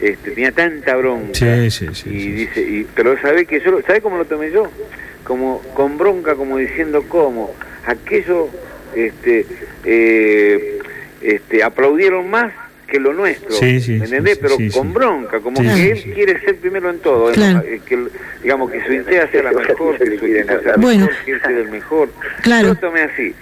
[0.00, 1.34] este, tenía tanta bronca.
[1.34, 4.72] Sí, sí, sí, Y dice, y, pero sabe que yo, ¿sabe cómo lo tomé yo?
[5.24, 7.54] Como con bronca, como diciendo cómo
[7.86, 8.48] aquello,
[8.94, 9.46] este,
[9.84, 10.78] eh,
[11.22, 12.52] este, aplaudieron más
[12.86, 14.34] que lo nuestro, Sí, sí, ¿me entendés?
[14.34, 14.92] sí, pero sí, con sí.
[14.92, 16.10] bronca, como Sí, que sí, él sí.
[16.12, 17.32] quiere ser primero en todo.
[17.32, 17.62] Claro.
[17.66, 18.10] Eh, que, el-
[18.42, 21.06] digamos que su idea sea la mejor, que su equipo sea Bueno.
[21.06, 22.08] mejor, que él sea el mejor.
[22.42, 22.68] Claro.
[22.68, 23.34] Yo tomé así.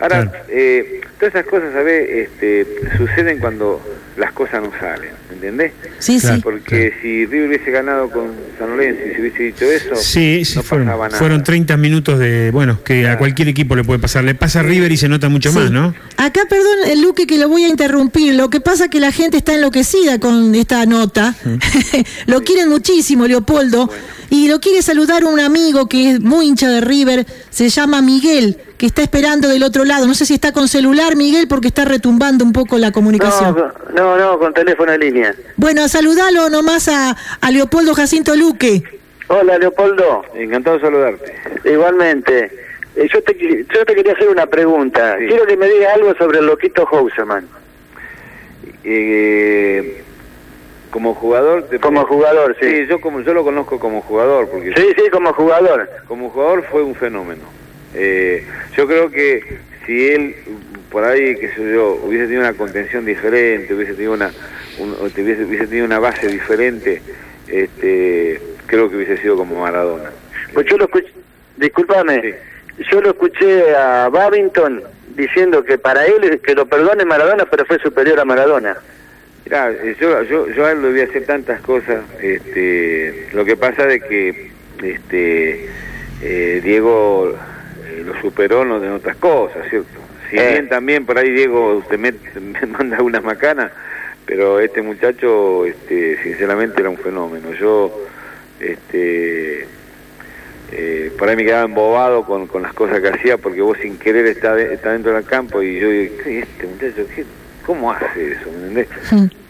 [0.00, 0.44] Ahora, Claro.
[0.48, 2.08] eh, todas esas cosas, ¿sabes?
[2.10, 2.66] Este,
[2.96, 3.80] suceden cuando
[4.18, 5.72] las cosas no salen, ¿entendés?
[5.98, 6.36] Sí, Claro.
[6.36, 6.42] sí.
[6.42, 10.56] Porque si River hubiese ganado con San Lorenzo y si hubiese dicho eso, Sí, sí,
[10.56, 11.18] no fueron, pasaba nada.
[11.18, 14.24] fueron 30 minutos de, bueno, que a cualquier equipo le puede pasar.
[14.24, 15.58] Le pasa a River y se nota mucho Sí.
[15.58, 15.94] más, ¿no?
[16.16, 18.34] Acá, perdón, eh, Luque, que lo voy a interrumpir.
[18.34, 21.34] Lo que pasa es que la gente está enloquecida con esta nota.
[22.26, 23.90] lo quieren muchísimo, Leopoldo.
[24.30, 27.26] Y lo quiere saludar un amigo que es muy hincha de River.
[27.50, 30.06] Se llama Miguel, que está esperando del otro lado.
[30.06, 33.56] No sé si está con celular, Miguel, porque está retumbando un poco la comunicación.
[33.56, 35.34] No, no, no, con teléfono en línea.
[35.56, 38.82] Bueno, saludalo nomás a, a Leopoldo Jacinto Luque.
[39.26, 40.22] Hola, Leopoldo.
[40.34, 41.34] Encantado de saludarte.
[41.64, 42.50] Igualmente.
[42.96, 45.16] Eh, yo, te, yo te quería hacer una pregunta.
[45.18, 45.26] Sí.
[45.26, 47.46] Quiero que me digas algo sobre el loquito Houseman.
[48.84, 50.02] Eh,
[50.90, 51.64] como jugador...
[51.64, 52.86] te- Como jugador, sí.
[52.88, 55.88] yo, como, yo lo conozco como jugador, porque Sí, sí, como jugador.
[56.06, 57.42] como jugador fue un fenómeno.
[57.94, 58.44] Eh,
[58.76, 59.42] yo creo que
[59.86, 60.34] si él,
[60.90, 64.30] por ahí, qué sé yo, hubiese tenido una contención diferente, hubiese tenido una,
[64.78, 67.00] un- hubiese, hubiese tenido una base diferente,
[67.48, 70.10] este, creo que hubiese sido como Maradona.
[70.52, 71.08] Pues yo lo escuché,
[71.56, 72.34] discúlpame,
[72.90, 74.82] yo lo escuché a Babington
[75.16, 78.76] diciendo que para él, que lo perdone Maradona, pero fue superior a Maradona.
[79.44, 83.44] Mirá, eh, yo, yo, yo a él le voy a hacer tantas cosas, este, lo
[83.44, 84.50] que pasa de que
[84.82, 85.66] este,
[86.22, 87.34] eh, Diego
[88.00, 89.88] eh, lo superó en en otras cosas, ¿cierto?
[90.30, 90.48] Si Eh.
[90.52, 93.72] bien también por ahí Diego usted me, me manda unas macanas,
[94.26, 97.52] pero este muchacho, este, sinceramente era un fenómeno.
[97.54, 97.98] Yo,
[98.60, 99.66] este,
[100.72, 103.98] eh, por ahí me quedaba embobado con, con las cosas que hacía porque vos sin
[103.98, 107.06] querer está, de- está dentro del campo y yo digo, ¿qué este muchacho?
[107.14, 107.24] qué-
[107.64, 108.50] ¿Cómo hace eso?
[108.50, 108.88] ¿Me entendés?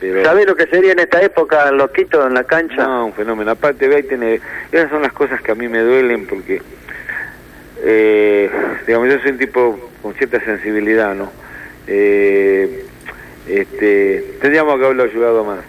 [0.01, 2.83] Pero, ¿Sabés lo que sería en esta época loquito en la cancha?
[2.85, 3.53] no, un fenómeno.
[3.53, 4.41] Aparte, ve, ahí tiene,
[4.73, 6.61] esas son las cosas que a mí me duelen porque,
[7.85, 8.51] eh,
[8.87, 11.31] digamos, yo soy un tipo con cierta sensibilidad, ¿no?
[11.87, 12.85] Eh,
[13.49, 15.61] este, tendríamos que haberlo ayudado más.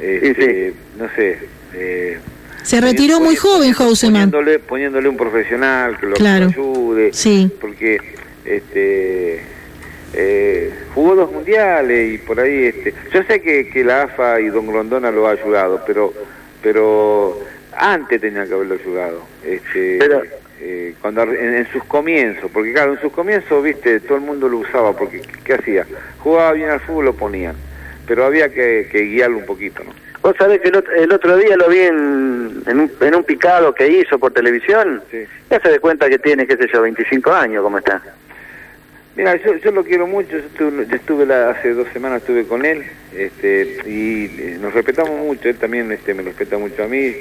[0.00, 1.38] Este, No sé.
[1.74, 2.18] Eh,
[2.62, 4.30] Se retiró muy joven, Houseman.
[4.30, 6.46] Poniéndole, poniéndole un profesional que lo, Claro.
[6.46, 7.12] ayude.
[7.12, 7.50] Sí.
[7.60, 7.98] Porque
[8.44, 9.40] este,
[10.14, 12.66] eh, jugó dos mundiales y por ahí.
[12.66, 16.12] este Yo sé que, que la AFA y Don Grondona lo ha ayudado, pero
[16.62, 17.40] pero
[17.76, 19.22] antes tenía que haberlo ayudado.
[19.44, 20.22] Este, Pero-
[20.64, 24.48] eh, cuando en, en sus comienzos, porque claro, en sus comienzos, viste, todo el mundo
[24.48, 25.84] lo usaba, porque ¿qué hacía?
[26.20, 27.56] Jugaba bien al fútbol, lo ponían,
[28.06, 29.90] pero había que, que guiarlo un poquito, ¿no?
[30.22, 33.24] Vos sabés que el otro, el otro día lo vi en, en, un, en un
[33.24, 35.02] picado que hizo por televisión.
[35.10, 35.24] Sí.
[35.50, 38.00] Ya se da cuenta que tiene, qué sé yo, 25 años, ¿cómo está?
[39.16, 42.44] Mira, yo, yo lo quiero mucho, yo estuve, yo estuve la- hace dos semanas estuve
[42.46, 42.84] con él,
[43.16, 47.14] este, y eh, nos respetamos mucho, él también este, me respeta mucho a mí,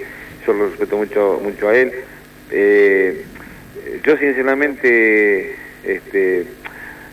[0.46, 1.92] yo lo respeto mucho, mucho a él.
[2.52, 3.26] Eh,
[4.04, 6.46] yo sinceramente, este,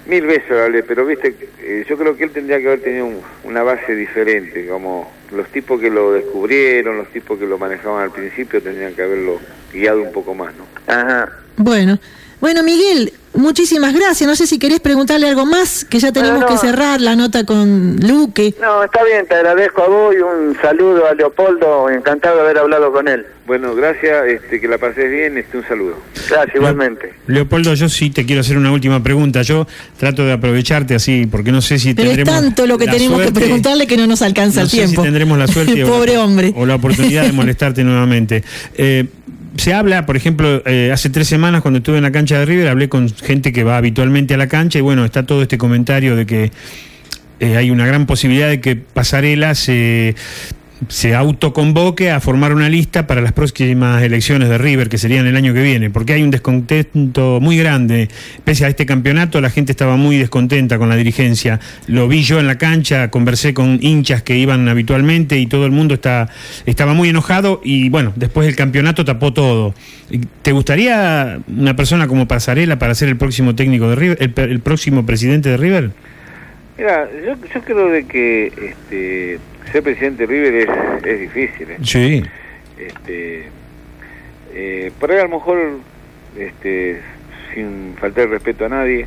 [0.07, 3.07] mil veces lo hablé, pero viste, eh, yo creo que él tendría que haber tenido
[3.07, 8.05] un- una base diferente, como los tipos que lo descubrieron, los tipos que lo manejaban
[8.05, 9.41] al principio tendrían que haberlo
[9.73, 10.67] guiado un poco más, ¿no?
[10.93, 11.29] Ajá.
[11.57, 11.99] Bueno,
[12.41, 14.29] bueno Miguel, Muchísimas gracias.
[14.29, 16.53] No sé si querés preguntarle algo más, que ya tenemos No, no.
[16.53, 18.53] que cerrar la nota con Luque.
[18.61, 22.59] No, está bien, te agradezco a vos y un saludo a Leopoldo, encantado de haber
[22.59, 23.25] hablado con él.
[23.47, 25.95] Bueno, gracias, este, que la pases bien, este, un saludo.
[26.29, 27.15] Gracias, igualmente.
[27.29, 29.41] Leopoldo, yo sí te quiero hacer una última pregunta.
[29.43, 29.67] Yo
[29.99, 32.93] trato de aprovecharte así, porque no sé si Pero es tendremos tanto lo que la
[32.93, 35.01] tenemos suerte- que preguntarle que no nos alcanza no el sé tiempo.
[35.01, 36.53] si tendremos la suerte o, Pobre hombre.
[36.57, 38.43] o la oportunidad de molestarte nuevamente.
[38.77, 39.07] Eh,
[39.59, 42.69] se habla, por ejemplo, eh, hace tres semanas cuando estuve en la cancha de River,
[42.69, 46.15] hablé con gente que va habitualmente a la cancha y bueno, está todo este comentario
[46.15, 46.53] de que
[47.41, 50.15] eh, hay una gran posibilidad de que Pasarela se,
[50.87, 55.37] se autoconvoque a formar una lista para las próximas elecciones de River, que serían el
[55.37, 58.09] año que viene, porque hay un descontento muy grande.
[58.45, 61.59] Pese a este campeonato, la gente estaba muy descontenta con la dirigencia.
[61.87, 65.73] Lo vi yo en la cancha, conversé con hinchas que iban habitualmente y todo el
[65.73, 66.29] mundo está,
[66.67, 69.75] estaba muy enojado y bueno, después el campeonato tapó todo.
[70.43, 74.61] ¿Te gustaría una persona como Pasarela para ser el próximo técnico de River, el, el
[74.61, 75.91] próximo presidente de River?
[76.79, 79.41] Mira, yo, yo creo de que este,
[79.73, 81.71] ser presidente de River es, es difícil.
[81.73, 81.79] ¿eh?
[81.83, 82.25] Sí.
[82.79, 83.49] Este,
[84.55, 85.81] eh, por ahí a lo mejor,
[86.39, 87.01] este,
[87.53, 89.07] sin faltar respeto a nadie,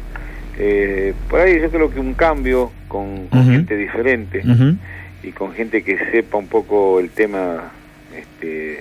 [0.59, 4.43] eh, por ahí yo creo que un cambio con, gente diferente
[5.23, 7.71] y con gente que sepa un poco el tema
[8.13, 8.79] este,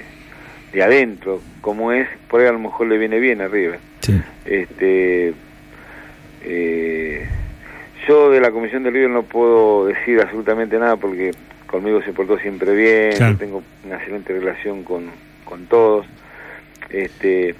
[0.72, 3.78] de adentro, como es, por ahí a lo mejor le viene bien a River.
[4.00, 4.20] Sí.
[4.44, 5.32] Este,
[6.44, 7.28] eh,
[8.10, 11.30] yo de la comisión de River no puedo decir absolutamente nada porque
[11.68, 13.36] conmigo se portó siempre bien, Claro.
[13.36, 15.04] tengo una excelente relación con,
[15.44, 16.06] con todos.
[16.90, 17.54] Este,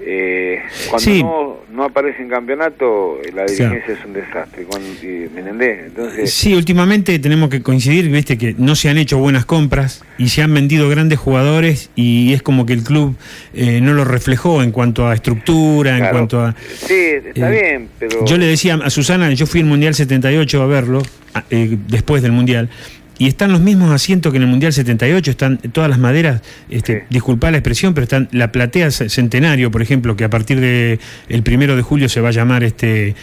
[0.00, 1.22] eh, cuando Sí.
[1.22, 3.48] no, no aparece en campeonato, la Claro.
[3.52, 4.64] dirigencia es un desastre.
[4.64, 5.86] Cuando, ¿Me entendés?
[5.86, 10.28] Entonces, Sí, últimamente tenemos que coincidir, viste, que no se han hecho buenas compras y
[10.28, 13.16] se han vendido grandes jugadores y es como que el club
[13.54, 16.54] eh, no lo reflejó en cuanto a estructura, en cuanto a...
[16.76, 18.24] Sí, está eh, bien, pero...
[18.24, 21.02] Yo le decía a Susana, yo fui al Mundial 78 a verlo,
[21.50, 22.68] eh, después del Mundial,
[23.18, 26.40] y están los mismos asientos que en el Mundial 78, están todas las maderas,
[26.70, 27.04] este, Sí.
[27.10, 30.98] disculpa la expresión, pero están la platea ce- centenario, por ejemplo, que a partir de
[31.28, 33.14] el primero de julio se va a llamar este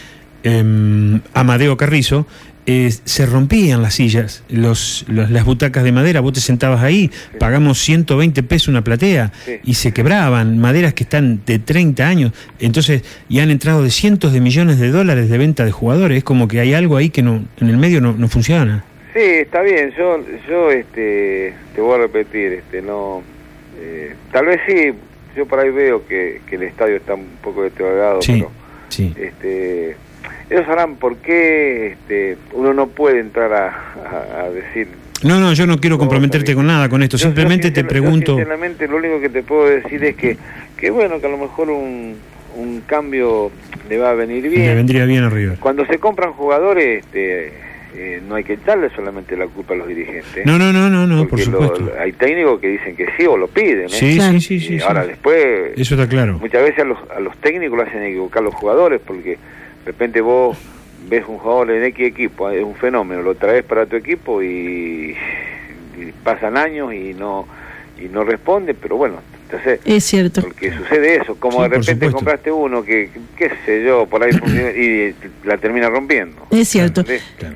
[0.44, 2.28] em, Amadeo Carrizo,
[2.68, 7.10] eh, se rompían las sillas, los, los- las butacas de madera, vos te sentabas ahí,
[7.40, 9.52] pagamos 120 pesos una platea Sí.
[9.64, 14.34] y se quebraban, maderas que están de 30 años, entonces y han entrado de cientos
[14.34, 17.22] de millones de dólares de venta de jugadores, es como que hay algo ahí que
[17.24, 18.84] no en el medio no, no funciona.
[19.16, 19.92] Sí, está bien.
[19.98, 23.24] Yo, yo, este, te voy a repetir, este, no,
[23.80, 24.92] eh, tal vez sí.
[25.38, 28.52] Yo por ahí veo que, que el estadio está un poco deteriorado, Sí, pero,
[28.90, 29.14] sí.
[29.18, 29.96] este,
[30.50, 34.88] ellos sabrán por qué, este, uno no puede entrar a, a- a decir.
[35.24, 37.82] No, no, yo no quiero comprometerte Yo- con nada con esto, yo- yo simplemente te
[37.84, 38.34] yo pregunto...
[38.36, 40.38] sinceramente, lo único que te puedo decir es que,
[40.78, 42.16] que bueno, que a lo mejor un,
[42.56, 43.52] un cambio
[43.90, 44.74] le va a venir bien.
[44.76, 45.56] vendría bien arriba.
[45.60, 47.52] Cuando se compran jugadores, este,
[47.98, 50.46] eh, no hay que echarle solamente la culpa a los dirigentes.
[50.46, 51.94] No, no, no, no, no, por Porque lo- supuesto.
[52.00, 53.86] hay técnicos que dicen que sí o lo piden.
[53.86, 53.90] ¿eh?
[53.90, 54.34] Sí, Claro.
[54.34, 54.80] sí, sí, Y sí.
[54.80, 54.84] sí.
[54.86, 56.34] ahora después, Eso está claro.
[56.40, 59.38] muchas veces a los, a los técnicos lo hacen equivocar los jugadores porque de
[59.86, 60.58] repente vos
[61.08, 65.16] ves un jugador en X equipo, es un fenómeno, lo traes para tu equipo y,
[65.98, 67.48] y pasan años y no
[67.98, 70.42] y no responde, pero bueno, entonces Es cierto.
[70.42, 74.32] porque sucede eso, como Sí, de repente compraste uno que, qué sé yo, por ahí
[74.34, 76.48] funciona y la termina rompiendo.
[76.52, 77.04] Es cierto.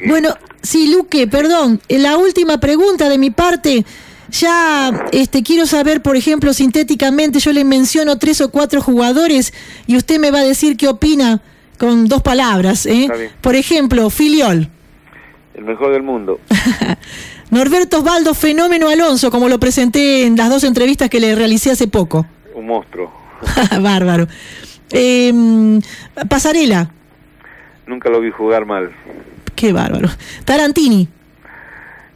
[0.05, 3.85] Bueno, sí, Luque, perdón, eh, la última pregunta de mi parte.
[4.31, 9.53] Ya este, quiero saber, por ejemplo, sintéticamente, yo le menciono tres o cuatro jugadores
[9.87, 11.41] y usted me va a decir qué opina
[11.79, 12.85] con dos palabras.
[12.85, 13.07] ¿eh?
[13.41, 14.69] Por ejemplo, Filiol,
[15.55, 16.39] el mejor del mundo.
[17.51, 21.87] Norberto Osvaldo, Fenómeno Alonso, como lo presenté en las dos entrevistas que le realicé hace
[21.87, 22.25] poco.
[22.53, 23.11] Un monstruo.
[23.81, 24.27] Bárbaro.
[24.91, 25.79] Eh,
[26.29, 26.89] Pasarela,
[27.87, 28.91] Nunca lo vi jugar mal.
[29.55, 30.09] qué bárbaro.
[30.45, 31.07] Tarantini,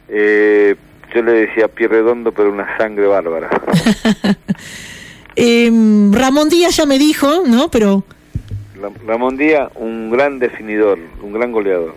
[0.08, 0.76] Eh,
[1.14, 3.48] yo le decía pie redondo, pero una sangre bárbara.
[5.36, 5.70] eh,
[6.12, 7.70] Ramón Díaz ya me dijo, ¿no?
[7.70, 8.04] Pero
[8.80, 11.94] Ram- Ramón Díaz, un gran definidor, un gran goleador.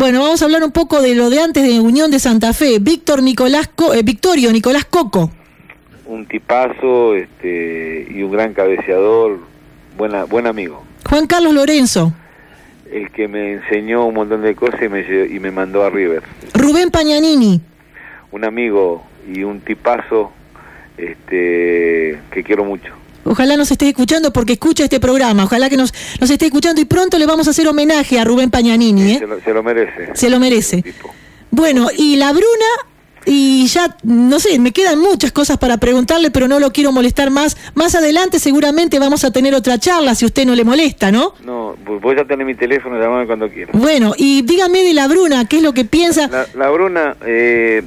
[0.00, 2.78] Bueno, vamos a hablar un poco de lo de antes de Unión de Santa Fe.
[2.80, 5.30] Víctor Nicolás Co- eh, Victorio Nicolás Coco.
[6.06, 9.40] Un tipazo este, y un gran cabeceador,
[9.98, 10.82] buena, buen amigo.
[11.06, 12.14] Juan Carlos Lorenzo.
[12.90, 16.22] El que me enseñó un montón de cosas y me, y me mandó a River.
[16.54, 17.60] Rubén Pañanini.
[18.32, 20.32] Un amigo y un tipazo
[20.96, 22.94] este, que quiero mucho.
[23.24, 25.44] Ojalá nos esté escuchando porque escucha este programa.
[25.44, 28.50] Ojalá que nos, nos esté escuchando y pronto le vamos a hacer homenaje a Rubén
[28.50, 29.12] Pañanini.
[29.12, 29.18] ¿eh?
[29.18, 30.08] Se, lo, se lo merece.
[30.14, 30.84] Se lo merece.
[31.50, 32.66] Bueno, y la Bruna
[33.26, 37.30] Y ya, no sé, me quedan muchas cosas para preguntarle, pero no lo quiero molestar
[37.30, 37.56] más.
[37.74, 41.34] Más adelante seguramente vamos a tener otra charla, si usted no le molesta, ¿no?
[41.44, 43.76] No, vo- voy a tener mi teléfono, llamame cuando quieras.
[43.78, 46.28] Bueno, y dígame de la Bruna, ¿qué es lo que piensa?
[46.28, 47.82] La, la Bruna, eh,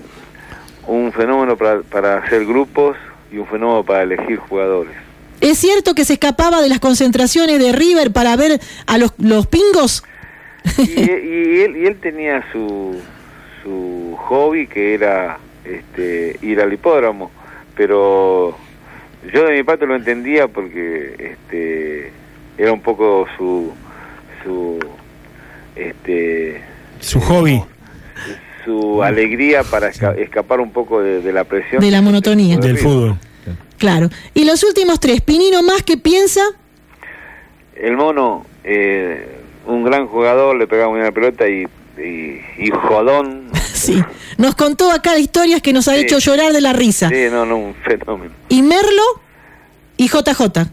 [0.88, 2.96] un fenómeno para, para hacer grupos
[3.32, 4.94] y un fenómeno para elegir jugadores.
[5.44, 9.46] ¿Es cierto que se escapaba de las concentraciones de River para ver a los, los
[9.48, 10.04] pingos?
[10.78, 12.96] Y, y él, y él tenía su,
[13.62, 17.30] su hobby que era este, ir al hipódromo,
[17.76, 18.58] pero
[19.34, 22.12] yo de mi parte lo entendía porque este,
[22.58, 23.72] era un poco su,
[24.44, 24.80] su,
[25.76, 26.62] este,
[27.00, 27.62] Su hobby.
[28.64, 31.82] su alegría para esca- escapar un poco de, de la presión.
[31.82, 32.58] De la monotonía.
[32.58, 33.18] Del fútbol.
[33.84, 34.08] Claro.
[34.34, 36.40] Y los últimos tres, Pinino más que piensa,
[37.76, 39.28] El mono, eh,
[39.66, 41.68] un gran jugador, le pegaba muy bien la pelota y,
[42.02, 43.50] y, y jodón.
[43.74, 44.02] sí,
[44.38, 46.00] nos contó acá historias que nos ha Sí.
[46.04, 47.10] hecho llorar de la risa.
[47.10, 48.32] Sí, no, no, un fenómeno.
[48.48, 49.04] Y Merlo
[49.98, 50.66] y JJ.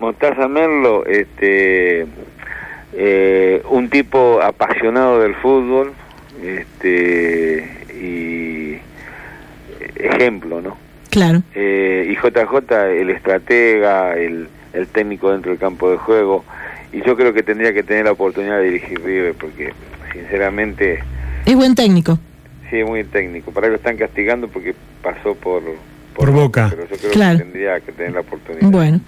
[0.00, 2.04] Mostaza Merlo, este,
[2.94, 5.92] eh, un tipo apasionado del fútbol,
[6.42, 8.80] este, y
[9.94, 10.84] ejemplo, ¿no?
[11.16, 11.42] Claro.
[11.54, 16.44] Eh, y JJ, el estratega, el, el técnico dentro del campo de juego,
[16.92, 19.72] y yo creo que tendría que tener la oportunidad de dirigir River, porque
[20.12, 20.98] sinceramente,
[21.46, 22.18] Es buen técnico.
[22.68, 23.50] sí, es muy técnico.
[23.50, 25.62] Para él lo están castigando porque pasó por,
[26.14, 26.66] Por Boca.
[26.68, 27.38] Pero yo creo Claro.
[27.38, 28.68] que tendría que tener la oportunidad.
[28.68, 29.00] Bueno.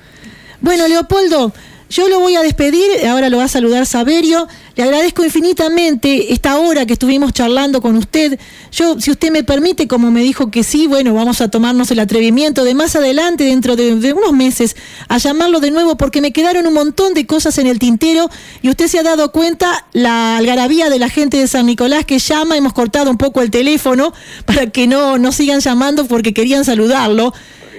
[0.63, 1.53] Bueno, Leopoldo,
[1.91, 4.47] yo lo voy a despedir, ahora lo va a saludar Saberio.
[4.77, 8.39] Le agradezco infinitamente esta hora que estuvimos charlando con usted.
[8.71, 11.99] Yo, si usted me permite, como me dijo que sí, bueno, vamos a tomarnos el
[12.01, 14.77] atrevimiento de más adelante, dentro de, unos meses,
[15.09, 18.29] a llamarlo de nuevo porque me quedaron un montón de cosas en el tintero
[18.61, 22.19] y usted se ha dado cuenta la algarabía de la gente de San Nicolás que
[22.19, 24.13] llama, hemos cortado un poco el teléfono
[24.45, 27.33] para que no, no sigan llamando porque querían saludarlo.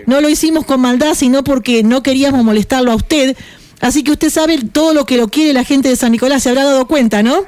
[0.05, 3.37] No lo hicimos con maldad, sino porque no queríamos molestarlo a usted.
[3.81, 6.49] Así que usted sabe todo lo que lo quiere la gente de San Nicolás, se
[6.49, 7.43] habrá dado cuenta, ¿no?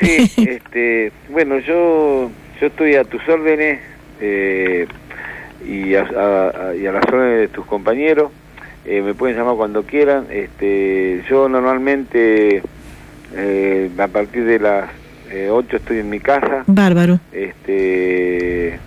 [0.00, 3.80] Sí, este, bueno, yo, yo estoy a tus órdenes
[4.20, 4.86] eh,
[5.66, 8.30] y, a, a- y a las órdenes de tus compañeros.
[8.84, 10.26] Eh, me pueden llamar cuando quieran.
[10.30, 12.62] Este, yo normalmente
[13.34, 14.90] eh, a partir de las
[15.30, 16.62] eh, 8 estoy en mi casa.
[16.68, 17.18] Bárbaro.
[17.32, 18.78] Este,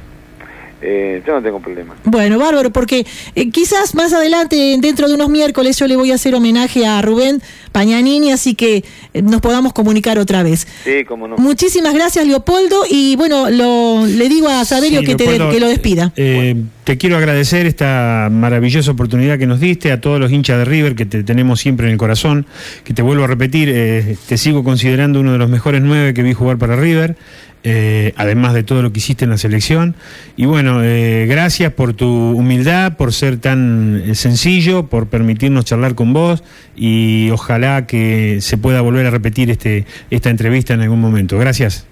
[0.81, 1.95] eh, yo no tengo problema.
[2.05, 3.05] Bueno, bárbaro, porque
[3.35, 7.01] eh, quizás más adelante, dentro de unos miércoles, yo le voy a hacer homenaje a
[7.01, 10.67] Rubén Pañanini, así que eh, nos podamos comunicar otra vez.
[10.83, 11.37] Sí, como no.
[11.37, 15.67] Muchísimas gracias, Leopoldo, y bueno, lo, le digo a Saberio Sí, que, te- que lo
[15.67, 16.13] despida.
[16.15, 16.55] eh,
[16.89, 20.95] Te quiero agradecer esta maravillosa oportunidad que nos diste, a todos los hinchas de River
[20.95, 22.47] que te tenemos siempre en el corazón,
[22.83, 26.23] que te vuelvo a repetir, eh, te sigo considerando uno de los mejores nueve que
[26.23, 27.15] vi jugar para River.
[27.63, 29.93] eh, además de todo lo que hiciste en la selección.
[30.35, 36.11] Y bueno, eh, gracias por tu humildad, por ser tan sencillo, por permitirnos charlar con
[36.11, 36.43] vos
[36.75, 41.37] y ojalá que se pueda volver a repetir este, esta entrevista en algún momento.
[41.37, 41.85] Gracias.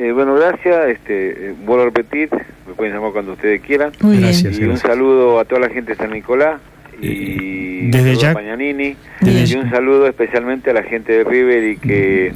[0.00, 0.88] Eh, bueno, gracias.
[0.88, 2.30] Este, eh, vuelvo a repetir,
[2.66, 3.92] me pueden llamar cuando ustedes quieran.
[4.00, 4.58] Muy gracias.
[4.58, 6.58] Y un saludo a toda la gente de San Nicolás
[7.02, 11.64] y Desde ya- a Pañanini Desde y un saludo especialmente a la gente de River
[11.64, 12.32] y que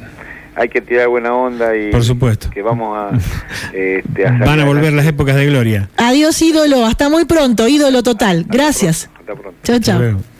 [0.57, 2.49] hay que tirar buena onda y Por supuesto.
[2.51, 3.11] que vamos a,
[3.75, 5.89] este, a Van a volver las épocas de gloria.
[5.97, 8.45] Adiós, ídolo, hasta muy pronto, ídolo total.
[8.49, 9.11] Gracias.
[9.19, 9.59] Hasta pronto.
[9.65, 10.34] Chao, chao.